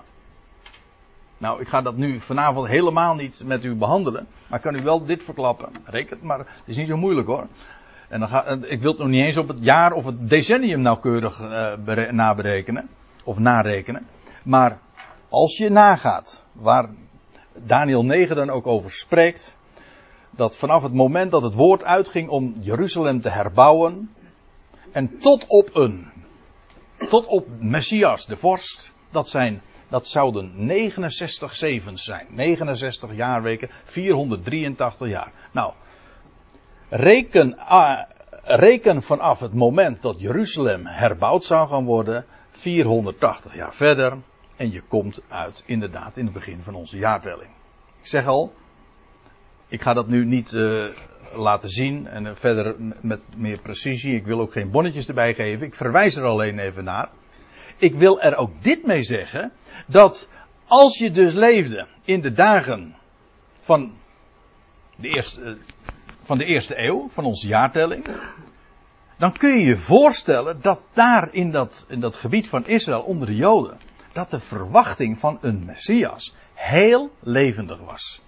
[1.38, 4.28] Nou, ik ga dat nu vanavond helemaal niet met u behandelen.
[4.48, 5.70] Maar ik kan u wel dit verklappen.
[5.84, 6.38] Reken het maar.
[6.38, 7.48] Het is niet zo moeilijk hoor.
[8.13, 10.82] En dan ga, ik wil het nog niet eens op het jaar of het decennium
[10.82, 12.89] nauwkeurig uh, naberekenen.
[13.23, 14.08] Of narekenen.
[14.43, 14.80] Maar
[15.30, 16.89] als je nagaat waar
[17.54, 19.56] Daniel 9 dan ook over spreekt.
[20.30, 24.10] Dat vanaf het moment dat het woord uitging om Jeruzalem te herbouwen.
[24.91, 26.12] En tot op een.
[27.10, 28.93] Tot op Messias, de vorst.
[29.12, 29.62] Dat zijn.
[29.89, 32.28] Dat zouden 69 zevens zijn.
[32.30, 33.69] 69 jaarweken.
[33.84, 35.32] 483 jaar.
[35.52, 35.73] Nou.
[36.95, 38.03] Reken, uh,
[38.43, 42.25] reken vanaf het moment dat Jeruzalem herbouwd zou gaan worden.
[42.51, 44.17] 480 jaar verder.
[44.56, 47.49] En je komt uit inderdaad in het begin van onze jaartelling.
[47.99, 48.53] Ik zeg al,
[49.67, 50.89] ik ga dat nu niet uh,
[51.36, 54.15] laten zien en uh, verder met meer precisie.
[54.15, 55.65] Ik wil ook geen bonnetjes erbij geven.
[55.65, 57.10] Ik verwijs er alleen even naar.
[57.77, 59.51] Ik wil er ook dit mee zeggen.
[59.88, 60.29] Dat
[60.67, 62.95] als je dus leefde in de dagen
[63.60, 63.93] van
[64.95, 65.56] de eerste, uh,
[66.24, 68.06] van de eerste eeuw, van onze jaartelling.
[69.18, 73.28] Dan kun je je voorstellen dat daar in dat, in dat gebied van Israël onder
[73.28, 73.78] de Joden
[74.14, 78.22] dat de verwachting van een Messias heel levendig was.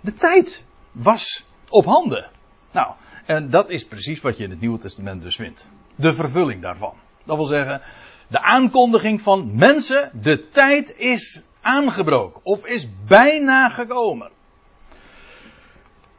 [0.00, 2.30] De tijd was op handen.
[2.72, 2.94] Nou,
[3.26, 5.68] en dat is precies wat je in het Nieuwe Testament dus vindt.
[5.94, 6.94] De vervulling daarvan.
[7.24, 7.82] Dat wil zeggen,
[8.28, 14.30] de aankondiging van mensen, de tijd is aangebroken of is bijna gekomen.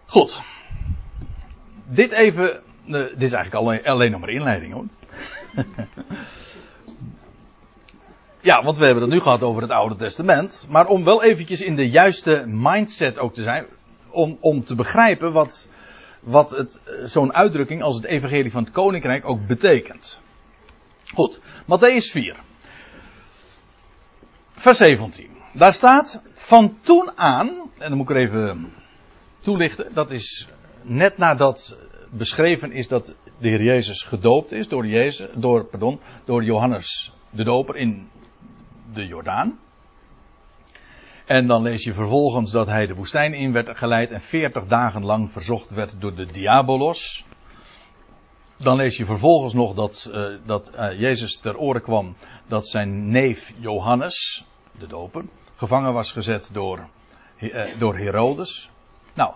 [0.08, 0.40] Goed.
[1.86, 4.86] Dit even, uh, dit is eigenlijk alleen, alleen nog maar inleiding hoor.
[8.42, 10.66] Ja, want we hebben het nu gehad over het Oude Testament.
[10.70, 13.66] Maar om wel eventjes in de juiste mindset ook te zijn.
[14.10, 15.68] Om, om te begrijpen wat,
[16.20, 20.22] wat het, zo'n uitdrukking als het evangelie van het koninkrijk ook betekent.
[21.14, 22.36] Goed, Matthäus 4.
[24.54, 25.30] Vers 17.
[25.54, 28.74] Daar staat, van toen aan, en dan moet ik er even
[29.48, 30.48] toelichten, dat is
[30.82, 31.78] net nadat
[32.10, 33.06] beschreven is dat
[33.40, 38.10] de Heer Jezus gedoopt is door, Jezus, door, pardon, door Johannes de Doper in
[38.94, 39.60] de Jordaan.
[41.26, 45.06] En dan lees je vervolgens dat hij de woestijn in werd geleid en 40 dagen
[45.06, 47.26] lang verzocht werd door de diabolos.
[48.58, 52.16] Dan lees je vervolgens nog dat, uh, dat uh, Jezus ter oren kwam
[52.48, 54.46] dat zijn neef Johannes,
[54.80, 55.24] de doper,
[55.56, 56.88] gevangen was gezet door,
[57.40, 58.70] uh, door Herodes.
[59.18, 59.34] Nou,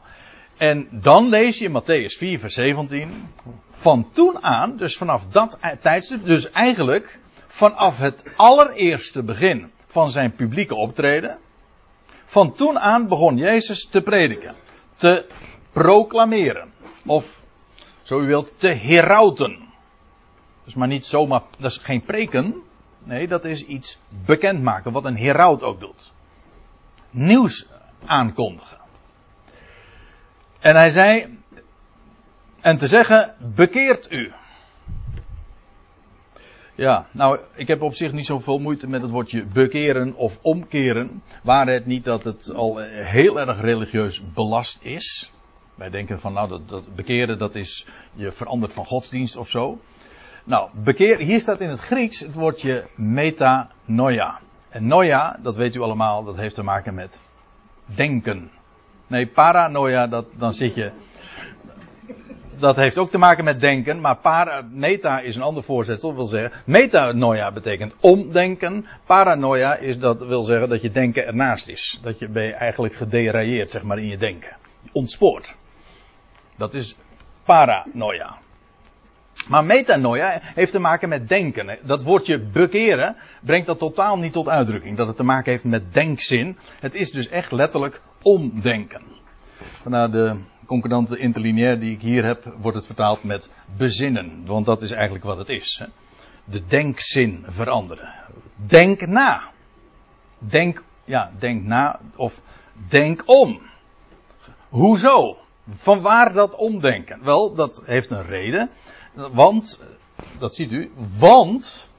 [0.57, 3.29] en dan lees je in Matthäus 4, vers 17.
[3.69, 10.35] Van toen aan, dus vanaf dat tijdstip, dus eigenlijk vanaf het allereerste begin van zijn
[10.35, 11.37] publieke optreden.
[12.25, 14.55] Van toen aan begon Jezus te prediken,
[14.93, 15.27] te
[15.71, 16.73] proclameren,
[17.05, 17.43] of
[18.01, 19.59] zo u wilt, te herauten.
[20.63, 22.55] Dus maar niet zomaar, dat is geen preken,
[23.03, 26.13] nee, dat is iets bekendmaken, wat een heraut ook doet.
[27.09, 27.67] Nieuws
[28.05, 28.80] aankondigen.
[30.61, 31.37] En hij zei,
[32.61, 34.31] en te zeggen, bekeert u.
[36.75, 41.23] Ja, nou, ik heb op zich niet zoveel moeite met het woordje bekeren of omkeren.
[41.43, 45.31] Waar het niet dat het al heel erg religieus belast is.
[45.75, 49.79] Wij denken van, nou, dat, dat bekeren, dat is je verandert van godsdienst of zo.
[50.43, 54.39] Nou, bekeer, hier staat in het Grieks het woordje metanoia.
[54.69, 57.21] En noia, dat weet u allemaal, dat heeft te maken met
[57.85, 58.51] denken.
[59.11, 60.91] Nee, paranoia, dat, dan zit je
[62.59, 66.25] dat heeft ook te maken met denken, maar para, meta is een ander voorzetsel, wil
[66.25, 71.99] zeggen, metanoia betekent omdenken, paranoia is dat wil zeggen dat je denken ernaast is.
[72.01, 74.55] Dat je ben je eigenlijk gederailleerd, zeg maar, in je denken.
[74.91, 75.55] Ontspoort.
[76.57, 76.95] Dat is
[77.43, 78.37] paranoia.
[79.47, 81.77] Maar metanoia heeft te maken met denken.
[81.81, 84.97] Dat woordje bekeren brengt dat totaal niet tot uitdrukking.
[84.97, 86.57] Dat het te maken heeft met denkzin.
[86.79, 89.01] Het is dus echt letterlijk omdenken.
[89.81, 94.45] Vanuit de concordante interlineair die ik hier heb, wordt het vertaald met bezinnen.
[94.45, 95.83] Want dat is eigenlijk wat het is.
[96.43, 98.13] De denkzin veranderen.
[98.55, 99.41] Denk na.
[100.37, 102.41] Denk, ja, denk na of
[102.89, 103.61] denk om.
[104.69, 105.37] Hoezo?
[105.69, 107.23] Van waar dat omdenken?
[107.23, 108.69] Wel, dat heeft een reden.
[109.13, 109.79] Want,
[110.39, 111.89] dat ziet u, want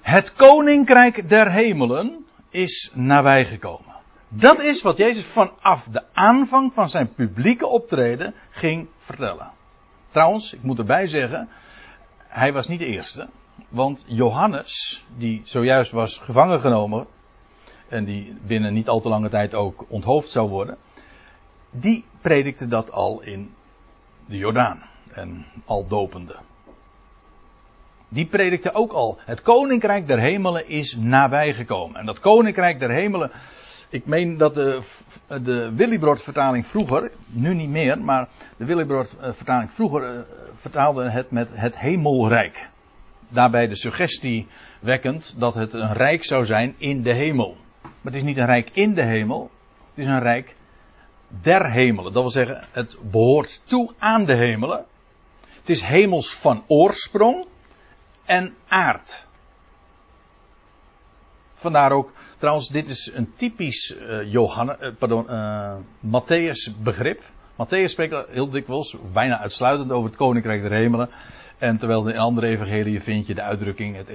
[0.00, 3.95] het koninkrijk der hemelen is nabijgekomen.
[4.28, 9.50] Dat is wat Jezus vanaf de aanvang van zijn publieke optreden ging vertellen.
[10.10, 11.48] Trouwens, ik moet erbij zeggen,
[12.18, 13.28] hij was niet de eerste.
[13.68, 17.06] Want Johannes, die zojuist was gevangen genomen
[17.88, 20.76] en die binnen niet al te lange tijd ook onthoofd zou worden,
[21.70, 23.54] die predikte dat al in
[24.26, 26.36] de Jordaan en al dopende.
[28.08, 32.00] Die predikte ook al, het koninkrijk der hemelen is nabijgekomen.
[32.00, 33.30] En dat koninkrijk der hemelen,
[33.88, 34.80] ik meen dat de,
[35.42, 40.20] de Willibrord vertaling vroeger, nu niet meer, maar de Willibrord vertaling vroeger uh,
[40.54, 42.68] vertaalde het met het hemelrijk.
[43.28, 44.46] Daarbij de suggestie
[44.80, 47.56] wekkend dat het een rijk zou zijn in de hemel.
[47.82, 49.50] Maar het is niet een rijk in de hemel,
[49.94, 50.56] het is een rijk
[51.28, 52.12] der hemelen.
[52.12, 54.84] Dat wil zeggen, het behoort toe aan de hemelen.
[55.58, 57.46] Het is hemels van oorsprong
[58.24, 59.25] en aard.
[61.58, 67.22] Vandaar ook, trouwens, dit is een typisch uh, Johannes, uh, pardon, uh, Matthäus begrip.
[67.56, 71.08] Matthäus spreekt heel dikwijls, bijna uitsluitend over het koninkrijk der hemelen.
[71.58, 74.08] En terwijl in andere evangeliën vind je de uitdrukking het,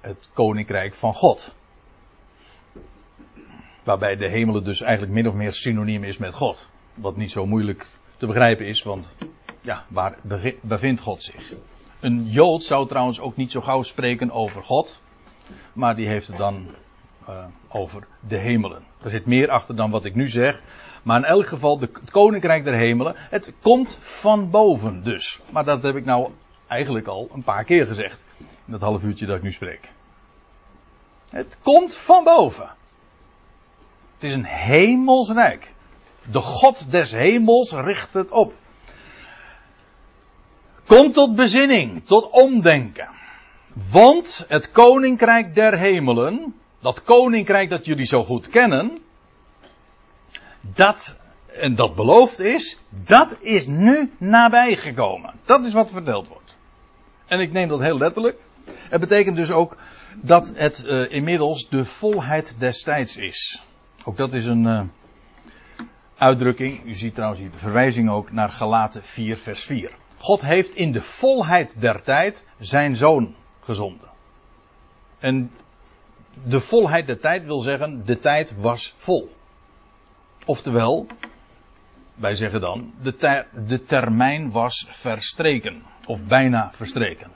[0.00, 1.54] het koninkrijk van God.
[3.84, 6.68] Waarbij de hemelen dus eigenlijk min of meer synoniem is met God.
[6.94, 9.14] Wat niet zo moeilijk te begrijpen is, want
[9.60, 10.18] ja, waar
[10.60, 11.52] bevindt God zich?
[12.00, 15.02] Een Jood zou trouwens ook niet zo gauw spreken over God,
[15.72, 16.66] maar die heeft het dan
[17.28, 18.82] uh, over de hemelen.
[19.02, 20.62] Er zit meer achter dan wat ik nu zeg,
[21.02, 25.40] maar in elk geval de, het koninkrijk der hemelen, het komt van boven dus.
[25.50, 26.30] Maar dat heb ik nou
[26.66, 29.90] eigenlijk al een paar keer gezegd in dat half uurtje dat ik nu spreek.
[31.30, 32.68] Het komt van boven.
[34.14, 35.74] Het is een hemelsrijk.
[36.30, 38.54] De God des hemels richt het op.
[40.86, 43.08] Kom tot bezinning, tot omdenken.
[43.76, 48.98] Want het koninkrijk der hemelen, dat koninkrijk dat jullie zo goed kennen,
[50.60, 55.34] dat, en dat beloofd is, dat is nu nabijgekomen.
[55.44, 56.56] Dat is wat verteld wordt.
[57.26, 58.38] En ik neem dat heel letterlijk.
[58.66, 59.76] Het betekent dus ook
[60.14, 63.62] dat het uh, inmiddels de volheid des tijds is.
[64.04, 64.80] Ook dat is een uh,
[66.16, 66.84] uitdrukking.
[66.84, 69.90] U ziet trouwens hier de verwijzing ook naar Galaten 4 vers 4.
[70.18, 73.34] God heeft in de volheid der tijd zijn zoon
[73.66, 74.08] gezonden.
[75.18, 75.50] En
[76.44, 79.34] de volheid der tijd wil zeggen, de tijd was vol.
[80.44, 81.06] Oftewel,
[82.14, 85.82] wij zeggen dan, de, de termijn was verstreken.
[86.06, 87.30] Of bijna verstreken.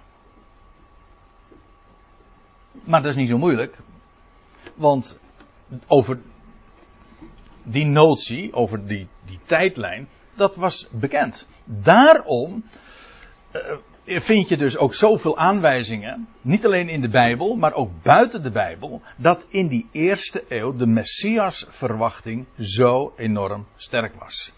[2.85, 3.79] Maar dat is niet zo moeilijk.
[4.75, 5.19] Want
[5.87, 6.21] over
[7.63, 11.47] die notie, over die, die tijdlijn, dat was bekend.
[11.65, 12.65] Daarom
[13.53, 18.43] uh, vind je dus ook zoveel aanwijzingen, niet alleen in de Bijbel, maar ook buiten
[18.43, 24.53] de Bijbel, dat in die eerste eeuw de Messias-verwachting zo enorm sterk was.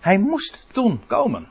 [0.00, 1.48] Hij moest toen komen.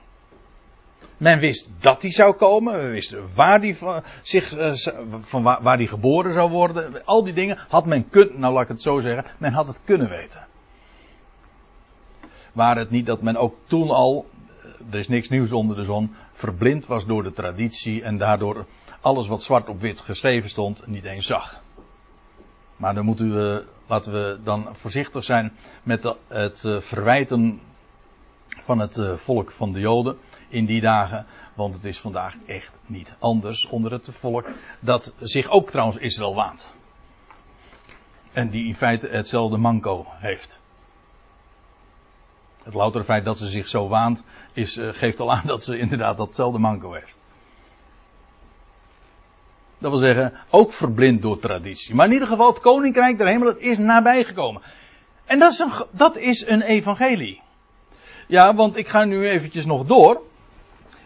[1.17, 2.73] Men wist dat hij zou komen.
[2.73, 4.73] We wisten waar hij van, zich, uh,
[5.21, 7.06] van waar, waar hij geboren zou worden.
[7.06, 9.80] Al die dingen had men kunnen, nou laat ik het zo zeggen, men had het
[9.84, 10.47] kunnen weten.
[12.53, 14.37] Waar het niet dat men ook toen al, eh,
[14.89, 18.65] er is niks nieuws onder de zon, verblind was door de traditie en daardoor
[19.01, 21.62] alles wat zwart op wit geschreven stond niet eens zag.
[22.75, 25.53] Maar dan moeten we, laten we dan voorzichtig zijn
[25.84, 27.60] met het eh, verwijten
[28.47, 30.17] van het volk van de Joden
[30.50, 31.25] in die dagen.
[31.54, 34.48] Want het is vandaag echt niet anders onder het volk.
[34.79, 36.73] Dat zich ook trouwens Israël waant.
[38.31, 40.62] En die in feite hetzelfde manco heeft.
[42.68, 45.78] Het loutere feit dat ze zich zo waant, is, uh, geeft al aan dat ze
[45.78, 47.22] inderdaad datzelfde manco heeft.
[49.78, 51.96] Dat wil zeggen, ook verblind door traditie.
[51.96, 54.62] Maar in ieder geval, het koninkrijk der hemel is nabijgekomen.
[55.26, 57.42] En dat is, een, dat is een evangelie.
[58.28, 60.22] Ja, want ik ga nu eventjes nog door.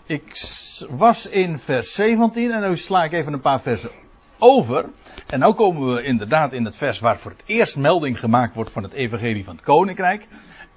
[0.05, 0.41] Ik
[0.89, 3.91] was in vers 17 en nu sla ik even een paar versen
[4.38, 4.86] over.
[5.28, 8.72] En nu komen we inderdaad in het vers waar voor het eerst melding gemaakt wordt
[8.72, 10.28] van het evangelie van het koninkrijk.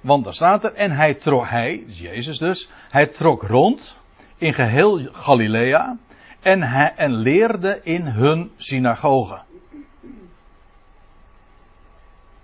[0.05, 3.97] Want daar staat er, en hij trok, hij, Jezus dus, hij trok rond
[4.37, 5.97] in geheel Galilea
[6.41, 9.43] en, hij, en leerde in hun synagogen.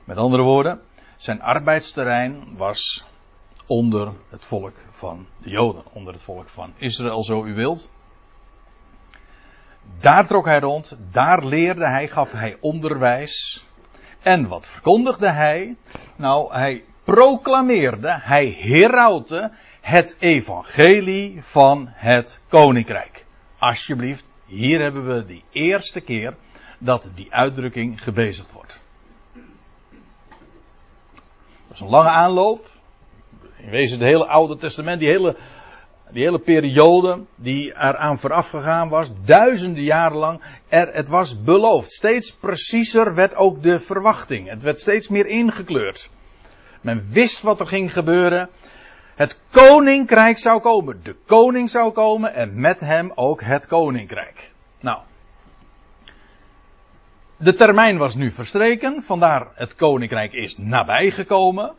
[0.03, 0.81] Met andere woorden,
[1.17, 3.05] zijn arbeidsterrein was
[3.65, 7.89] onder het volk van de Joden, onder het volk van Israël, zo u wilt.
[9.99, 13.65] Daar trok hij rond, daar leerde hij, gaf hij onderwijs.
[14.21, 15.75] En wat verkondigde hij?
[16.15, 19.51] Nou, hij proclameerde, hij herautte
[19.81, 23.25] het evangelie van het koninkrijk.
[23.57, 26.35] Alsjeblieft, hier hebben we de eerste keer
[26.77, 28.81] dat die uitdrukking gebezigd wordt.
[31.67, 32.69] Dat is een lange aanloop.
[33.57, 35.37] In wezen het hele Oude Testament, die hele,
[36.11, 41.91] die hele periode die eraan vooraf gegaan was, duizenden jaren lang, er, het was beloofd.
[41.91, 44.49] Steeds preciezer werd ook de verwachting.
[44.49, 46.09] Het werd steeds meer ingekleurd.
[46.81, 48.49] Men wist wat er ging gebeuren.
[49.15, 50.99] Het koninkrijk zou komen.
[51.03, 54.51] De koning zou komen en met hem ook het koninkrijk.
[54.79, 54.99] Nou.
[57.37, 61.73] De termijn was nu verstreken, vandaar het koninkrijk is nabijgekomen.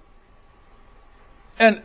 [1.57, 1.82] En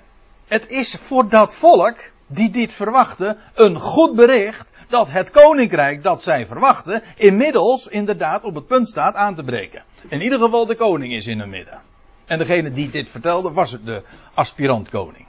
[0.47, 1.97] het is voor dat volk
[2.27, 8.55] die dit verwachten een goed bericht dat het koninkrijk dat zij verwachten inmiddels inderdaad op
[8.55, 9.83] het punt staat aan te breken.
[10.09, 11.81] In ieder geval de koning is in het midden.
[12.27, 14.03] En degene die dit vertelde was de
[14.33, 15.25] aspirant koning.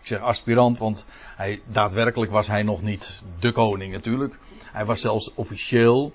[0.00, 4.38] Ik zeg aspirant, want hij, daadwerkelijk was hij nog niet de koning natuurlijk.
[4.64, 6.12] Hij was zelfs officieel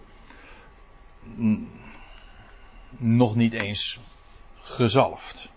[2.97, 3.99] nog niet eens
[4.61, 5.49] gezalfd.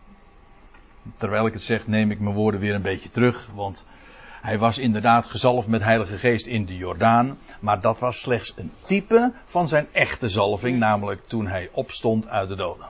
[1.16, 3.86] Terwijl ik het zeg, neem ik mijn woorden weer een beetje terug, want
[4.40, 8.72] hij was inderdaad gezalfd met Heilige Geest in de Jordaan, maar dat was slechts een
[8.80, 12.86] type van zijn echte zalving, namelijk toen hij opstond uit de doden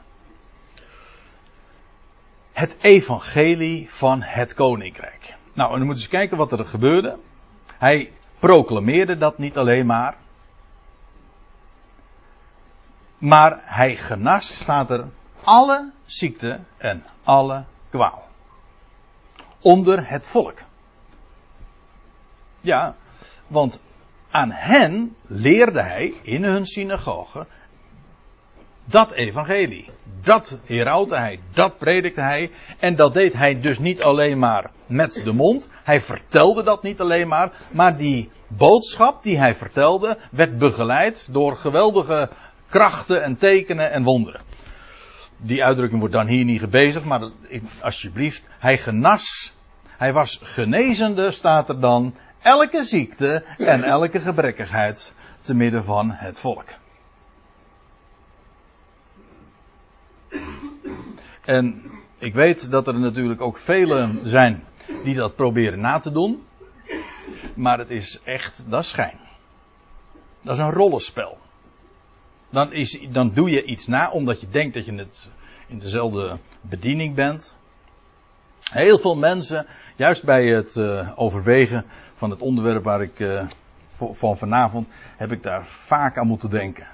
[2.56, 5.34] het evangelie van het koninkrijk.
[5.52, 7.18] Nou, en dan moeten we eens kijken wat er gebeurde.
[7.66, 10.16] Hij proclameerde dat niet alleen maar.
[13.18, 15.04] Maar hij genas, staat er,
[15.42, 18.28] alle ziekte en alle kwaal.
[19.60, 20.58] Onder het volk.
[22.60, 22.94] Ja,
[23.46, 23.80] want
[24.30, 27.46] aan hen leerde hij in hun synagoge
[28.86, 29.88] dat evangelie.
[30.22, 32.50] Dat herauwde hij, dat predikte hij.
[32.78, 35.68] En dat deed hij dus niet alleen maar met de mond.
[35.84, 37.52] Hij vertelde dat niet alleen maar.
[37.70, 42.30] Maar die boodschap die hij vertelde werd begeleid door geweldige
[42.68, 44.40] krachten en tekenen en wonderen.
[45.36, 47.30] Die uitdrukking wordt dan hier niet gebezigd, maar
[47.80, 49.54] alsjeblieft, hij genas.
[49.86, 56.40] Hij was genezende, staat er dan, elke ziekte en elke gebrekkigheid te midden van het
[56.40, 56.68] volk.
[61.44, 61.82] En
[62.18, 64.64] ik weet dat er natuurlijk ook velen zijn
[65.04, 66.42] die dat proberen na te doen.
[67.54, 69.18] Maar het is echt, dat is schijn.
[70.42, 71.38] Dat is een rollenspel.
[72.50, 75.30] Dan, is, dan doe je iets na omdat je denkt dat je het
[75.66, 77.56] in dezelfde bediening bent.
[78.60, 79.66] Heel veel mensen,
[79.96, 83.46] juist bij het uh, overwegen van het onderwerp waar ik uh,
[84.12, 86.86] van vanavond, heb ik daar vaak aan moeten denken.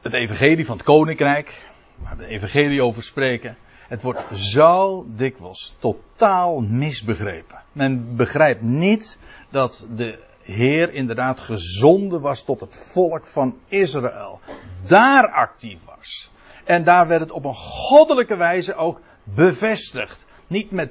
[0.00, 3.56] Het evangelie van het koninkrijk, waar de evangelie over spreken.
[3.88, 7.62] Het wordt zo dikwijls totaal misbegrepen.
[7.72, 9.18] Men begrijpt niet
[9.50, 14.40] dat de Heer inderdaad gezonden was tot het volk van Israël.
[14.86, 16.30] Daar actief was.
[16.64, 20.26] En daar werd het op een goddelijke wijze ook bevestigd.
[20.46, 20.90] Niet met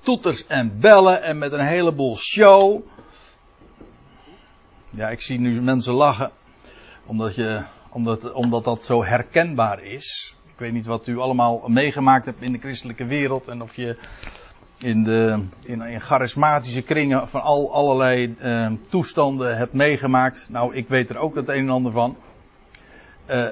[0.00, 2.82] toeters en bellen en met een heleboel show.
[4.90, 6.30] Ja, ik zie nu mensen lachen.
[7.06, 7.62] Omdat, je,
[7.94, 10.36] omdat, omdat dat zo herkenbaar is.
[10.46, 13.98] Ik weet niet wat u allemaal meegemaakt hebt in de christelijke wereld en of je
[14.78, 20.46] in, de, in, in charismatische kringen van al, allerlei uh, toestanden hebt meegemaakt.
[20.48, 22.16] Nou, ik weet er ook het een en ander van.
[23.30, 23.48] Uh,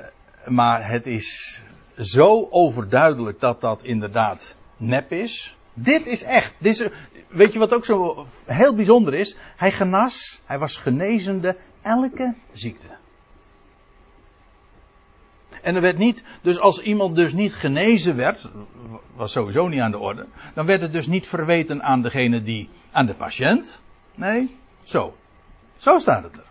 [0.47, 1.61] maar het is
[1.97, 5.57] zo overduidelijk dat dat inderdaad nep is.
[5.75, 6.55] Dit is echt.
[6.59, 6.89] Dit is,
[7.29, 9.37] weet je wat ook zo heel bijzonder is?
[9.57, 13.02] Hij genas, hij was genezende elke ziekte.
[15.63, 18.51] En er werd niet, dus als iemand dus niet genezen werd,
[19.15, 22.69] was sowieso niet aan de orde, dan werd het dus niet verweten aan degene die,
[22.93, 23.81] aan de patiënt.
[24.15, 25.17] Nee, zo.
[25.77, 26.45] Zo staat het er.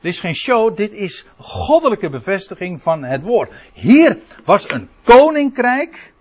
[0.00, 3.52] Dit is geen show, dit is goddelijke bevestiging van het woord.
[3.72, 6.12] Hier was een koninkrijk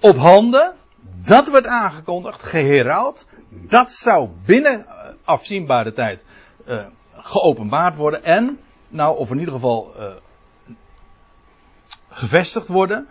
[0.00, 0.74] op handen,
[1.24, 4.86] dat werd aangekondigd, geheraald, dat zou binnen
[5.24, 6.24] afzienbare tijd
[6.66, 8.58] uh, geopenbaard worden en
[8.94, 10.12] nou, of in ieder geval uh,
[12.08, 13.08] gevestigd worden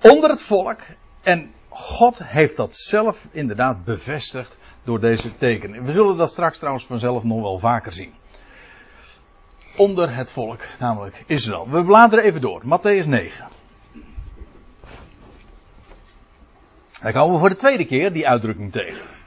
[0.00, 0.80] onder het volk.
[1.22, 5.84] En God heeft dat zelf inderdaad bevestigd door deze tekenen.
[5.84, 8.14] We zullen dat straks trouwens vanzelf nog wel vaker zien.
[9.76, 11.68] Onder het volk, namelijk Israël.
[11.68, 12.62] We bladeren even door.
[12.64, 13.48] Matthäus 9.
[17.02, 19.21] Daar komen we voor de tweede keer die uitdrukking tegen.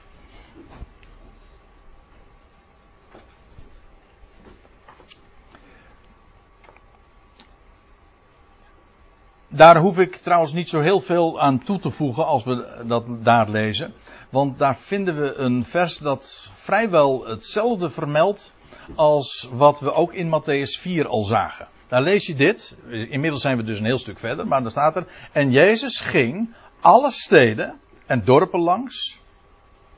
[9.55, 13.05] Daar hoef ik trouwens niet zo heel veel aan toe te voegen als we dat
[13.23, 13.93] daar lezen.
[14.29, 18.53] Want daar vinden we een vers dat vrijwel hetzelfde vermeldt
[18.95, 21.67] als wat we ook in Matthäus 4 al zagen.
[21.87, 22.77] Daar lees je dit.
[22.89, 25.07] Inmiddels zijn we dus een heel stuk verder, maar dan staat er.
[25.31, 29.19] En Jezus ging alle steden en dorpen langs.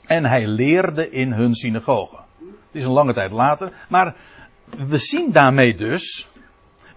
[0.06, 2.20] En hij leerde in hun synagogen.
[2.38, 3.74] Het is een lange tijd later.
[3.90, 4.16] Maar
[4.78, 6.28] we zien daarmee dus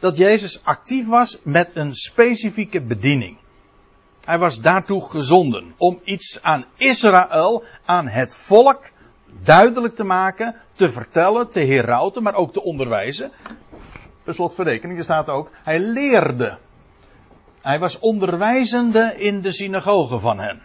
[0.01, 3.37] dat Jezus actief was met een specifieke bediening.
[4.25, 8.91] Hij was daartoe gezonden om iets aan Israël, aan het volk,
[9.43, 13.33] duidelijk te maken, te vertellen, te herauten, maar ook te onderwijzen.
[14.23, 16.59] Per slot er staat ook, hij leerde.
[17.61, 20.63] Hij was onderwijzende in de synagogen van hen.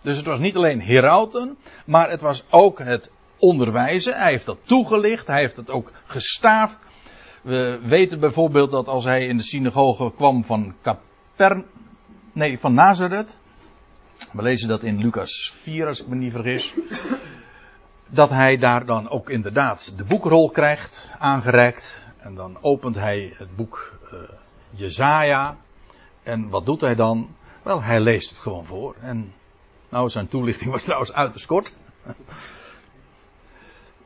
[0.00, 1.56] Dus het was niet alleen herauten,
[1.86, 3.10] maar het was ook het
[3.42, 4.14] onderwijzen.
[4.14, 6.80] Hij heeft dat toegelicht, hij heeft het ook gestaafd.
[7.42, 11.64] We weten bijvoorbeeld dat als hij in de synagoge kwam van Caper,
[12.32, 13.38] nee, van Nazareth.
[14.32, 16.74] We lezen dat in Lucas 4, als ik me niet vergis.
[18.08, 22.04] Dat hij daar dan ook inderdaad de boekrol krijgt, aangereikt.
[22.18, 24.18] En dan opent hij het boek uh,
[24.70, 25.56] Jezaja.
[26.22, 27.34] En wat doet hij dan?
[27.62, 28.94] Wel, hij leest het gewoon voor.
[29.00, 29.32] En
[29.88, 31.72] nou, zijn toelichting was trouwens uiterst kort.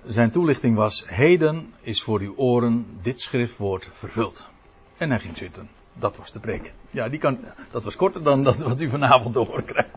[0.08, 4.48] Zijn toelichting was: Heden is voor uw oren dit schriftwoord vervuld.
[4.96, 5.68] En hij ging zitten.
[5.94, 6.72] Dat was de preek.
[6.90, 7.38] Ja, die kan,
[7.70, 9.90] dat was korter dan dat wat u vanavond te krijgt.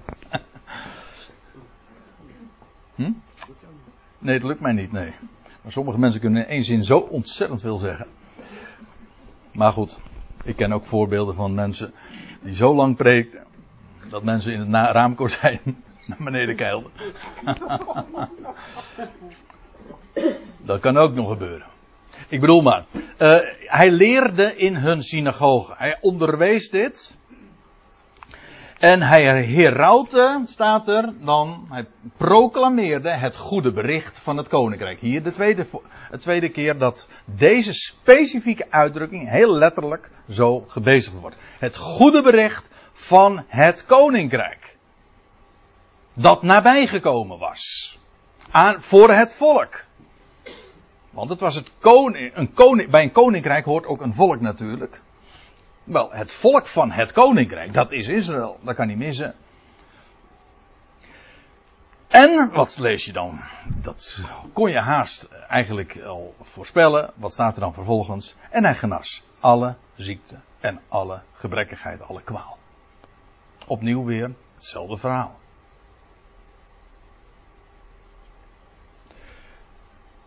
[2.95, 3.11] Hm?
[4.19, 5.13] Nee, het lukt mij niet, nee.
[5.61, 8.07] Maar sommige mensen kunnen in één zin zo ontzettend veel zeggen.
[9.53, 9.99] Maar goed,
[10.43, 11.93] ik ken ook voorbeelden van mensen
[12.41, 13.43] die zo lang preken
[14.09, 15.59] dat mensen in het raamkozijn
[16.07, 16.91] naar beneden keilden.
[20.69, 21.67] Dat kan ook nog gebeuren.
[22.27, 22.85] Ik bedoel maar.
[23.17, 25.73] Uh, hij leerde in hun synagoge.
[25.77, 27.17] Hij onderwees dit.
[28.77, 34.99] En hij herautte, staat er dan, hij proclameerde het goede bericht van het koninkrijk.
[34.99, 35.65] Hier de tweede,
[36.11, 41.37] de tweede keer dat deze specifieke uitdrukking heel letterlijk zo gebezigd wordt.
[41.59, 44.77] Het goede bericht van het koninkrijk.
[46.13, 47.97] Dat nabijgekomen was.
[48.51, 49.87] Aan, voor het volk.
[51.11, 55.01] Want het was het koning, een koning, bij een koninkrijk hoort ook een volk natuurlijk.
[55.83, 58.59] Wel, het volk van het koninkrijk, dat is Israël.
[58.61, 59.35] Dat kan niet missen.
[62.07, 63.41] En, wat lees je dan?
[63.67, 64.19] Dat
[64.53, 67.11] kon je haast eigenlijk al voorspellen.
[67.15, 68.35] Wat staat er dan vervolgens?
[68.49, 72.57] En hij genas alle ziekte en alle gebrekkigheid, alle kwaal.
[73.67, 75.39] Opnieuw weer hetzelfde verhaal.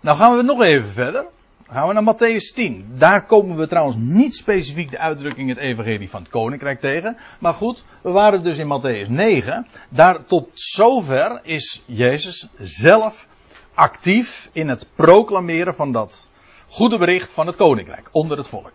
[0.03, 1.27] Nou gaan we nog even verder.
[1.71, 2.93] Gaan we naar Matthäus 10.
[2.97, 7.17] Daar komen we trouwens niet specifiek de uitdrukking het evangelie van het koninkrijk tegen.
[7.39, 9.67] Maar goed, we waren dus in Matthäus 9.
[9.89, 13.27] Daar tot zover is Jezus zelf
[13.75, 16.29] actief in het proclameren van dat
[16.69, 18.73] goede bericht van het koninkrijk onder het volk.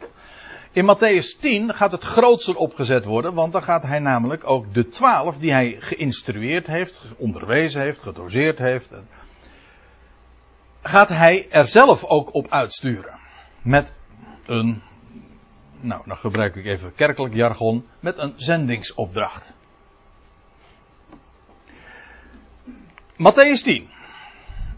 [0.71, 4.87] In Matthäus 10 gaat het grootste opgezet worden, want dan gaat hij namelijk ook de
[4.87, 8.95] twaalf die hij geïnstrueerd heeft, onderwezen heeft, gedoseerd heeft,
[10.87, 13.19] gaat hij er zelf ook op uitsturen.
[13.61, 13.93] Met
[14.45, 14.81] een,
[15.79, 19.55] nou dan gebruik ik even kerkelijk jargon, met een zendingsopdracht.
[23.13, 23.89] Matthäus 10.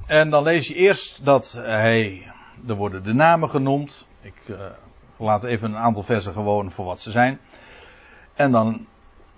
[0.06, 2.32] En dan lees je eerst dat hij,
[2.68, 4.08] er worden de namen genoemd.
[4.22, 4.60] Ik uh,
[5.18, 7.40] laat even een aantal versen gewoon voor wat ze zijn.
[8.34, 8.88] En dan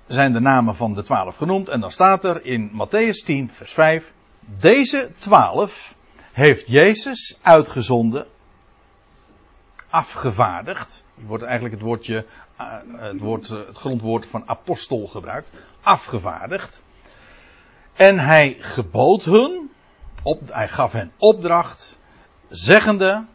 [0.08, 1.70] zijn de namen van de twaalf genoemd.
[1.70, 4.14] En dan staat er in Matthäus 10, vers 5.
[4.40, 5.96] Deze twaalf
[6.32, 8.28] heeft Jezus uitgezonden,
[9.90, 11.04] afgevaardigd.
[11.16, 12.26] Hier wordt eigenlijk het woordje,
[12.58, 15.50] eh, het, woord, eh, het grondwoord van apostel gebruikt.
[15.82, 16.82] Afgevaardigd.
[17.94, 19.72] En hij gebood hun,
[20.24, 22.00] op, hij gaf hen opdracht,
[22.50, 23.26] zeggende,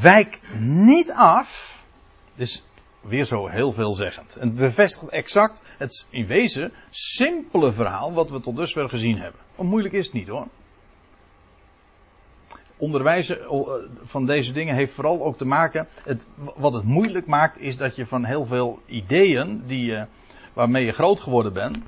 [0.00, 1.82] wijk niet af.
[2.34, 2.64] Dus
[3.00, 4.36] weer zo heel veelzeggend.
[4.36, 9.40] En bevestigt exact het in wezen simpele verhaal wat we tot dusver gezien hebben.
[9.56, 10.46] Moeilijk is het niet hoor
[12.84, 13.38] onderwijzen
[14.02, 15.88] van deze dingen heeft vooral ook te maken.
[16.02, 16.26] Het,
[16.56, 20.06] wat het moeilijk maakt, is dat je van heel veel ideeën die je,
[20.52, 21.78] waarmee je groot geworden bent,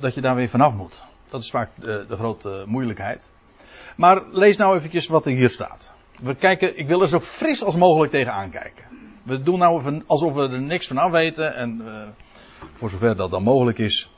[0.00, 1.04] dat je daar weer vanaf moet.
[1.30, 3.32] Dat is vaak de, grote moeilijkheid.
[3.96, 5.92] Maar lees nou eventjes wat er hier staat.
[6.20, 8.84] We kijken, ik wil er zo fris als mogelijk tegenaan kijken.
[9.22, 12.08] We doen nou alsof we er niks van af weten en uh,
[12.72, 14.10] voor zover dat dan mogelijk is,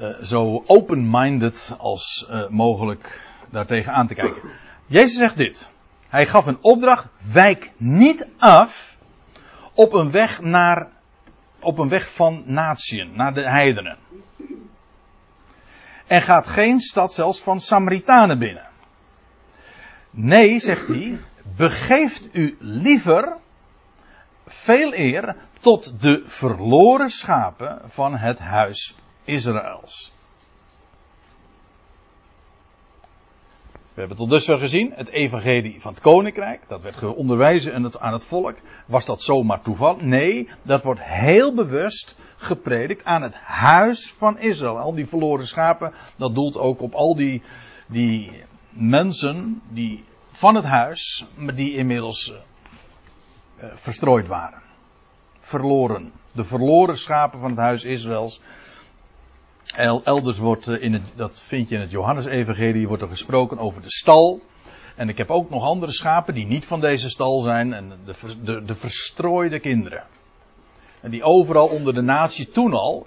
[0.00, 4.42] uh, zo open-minded als mogelijk daartegen aan te kijken.
[4.86, 5.68] Jezus zegt dit.
[6.08, 8.98] Hij gaf een opdracht, wijk niet af
[9.74, 10.88] op een weg naar,
[11.60, 13.98] op een weg van natieën, naar de heidenen.
[16.06, 18.68] En gaat geen stad zelfs van Samaritanen binnen.
[20.10, 21.18] Nee, zegt hij,
[21.56, 23.36] begeeft u liever
[24.46, 30.12] veel eer tot de verloren schapen van het huis Israëls.
[33.94, 36.60] We hebben tot dusver gezien het evangelie van het koninkrijk.
[36.68, 38.56] Dat werd onderwijzen aan het volk.
[38.86, 39.96] Was dat zomaar toeval?
[40.00, 44.78] Nee, dat wordt heel bewust gepredikt aan het huis van Israël.
[44.78, 47.42] Al die verloren schapen, dat doelt ook op al die,
[47.86, 48.30] die
[48.68, 54.62] mensen die van het huis, maar die inmiddels uh, verstrooid waren.
[55.38, 56.12] Verloren.
[56.32, 58.40] De verloren schapen van het huis Israëls.
[60.04, 63.90] Elders wordt in het, dat vind je in het Johannesevangelie, wordt er gesproken over de
[63.90, 64.40] stal.
[64.96, 67.72] En ik heb ook nog andere schapen die niet van deze stal zijn.
[67.72, 70.02] En de, de, de verstrooide kinderen.
[71.00, 73.06] En die overal onder de natie toen al.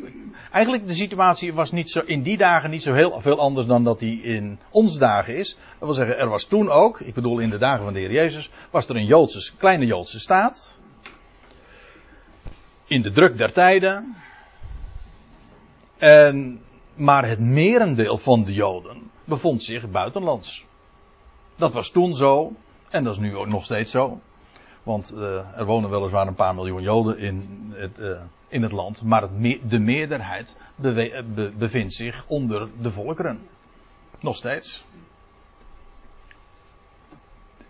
[0.51, 3.83] Eigenlijk de situatie was niet zo, in die dagen niet zo heel veel anders dan
[3.83, 5.57] dat die in onze dagen is.
[5.79, 8.11] Dat wil zeggen, er was toen ook, ik bedoel in de dagen van de Heer
[8.11, 10.77] Jezus, was er een Joodse, kleine Joodse staat.
[12.87, 14.15] In de druk der tijden.
[16.95, 20.65] Maar het merendeel van de Joden bevond zich buitenlands.
[21.55, 22.53] Dat was toen zo.
[22.89, 24.19] En dat is nu ook nog steeds zo.
[24.83, 29.03] Want uh, er wonen weliswaar een paar miljoen Joden in het, uh, in het land.
[29.03, 29.27] Maar
[29.67, 33.39] de meerderheid be bevindt zich onder de volkeren.
[34.19, 34.85] Nog steeds.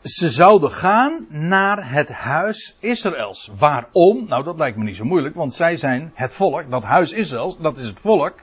[0.08, 3.52] Ze zouden gaan naar het huis Israëls.
[3.58, 4.26] Waarom?
[4.28, 7.58] Nou, dat lijkt me niet zo moeilijk, want zij zijn het volk, dat huis Israëls,
[7.60, 8.36] dat is het volk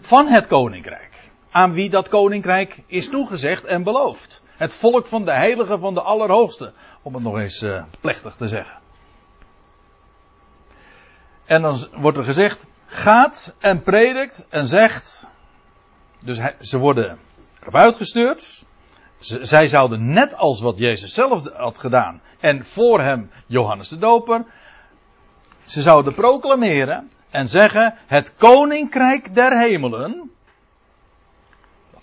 [0.00, 1.30] van het koninkrijk.
[1.50, 4.42] Aan wie dat koninkrijk is toegezegd en beloofd.
[4.56, 6.72] Het volk van de heilige van de Allerhoogste.
[7.02, 8.78] Om het nog eens uh, plechtig te zeggen.
[11.44, 15.26] En dan wordt er gezegd: gaat en predikt en zegt.
[16.20, 17.18] Dus ze worden
[17.60, 18.65] erop uitgestuurd.
[19.18, 22.20] Zij zouden net als wat Jezus zelf had gedaan.
[22.40, 24.44] En voor hem Johannes de Doper.
[25.64, 30.30] Ze zouden proclameren en zeggen: Het koninkrijk der hemelen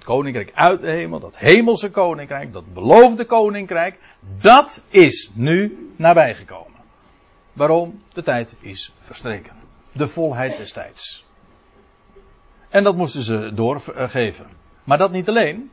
[0.04, 4.00] koninkrijk uit de hemel, dat hemelse koninkrijk, dat beloofde koninkrijk,
[4.42, 6.82] dat is nu nabijgekomen.
[7.54, 8.02] Waarom?
[8.14, 9.54] De tijd is verstreken.
[9.92, 11.26] De volheid des tijds.
[12.70, 14.48] En dat moesten ze doorgeven.
[14.84, 15.72] Maar dat niet alleen.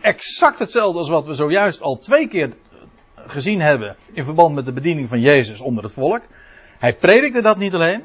[0.00, 2.52] Exact hetzelfde als wat we zojuist al twee keer
[3.26, 6.22] gezien hebben in verband met de bediening van Jezus onder het volk.
[6.78, 8.04] Hij predikte dat niet alleen.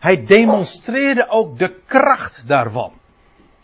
[0.00, 2.92] Hij demonstreerde ook de kracht daarvan.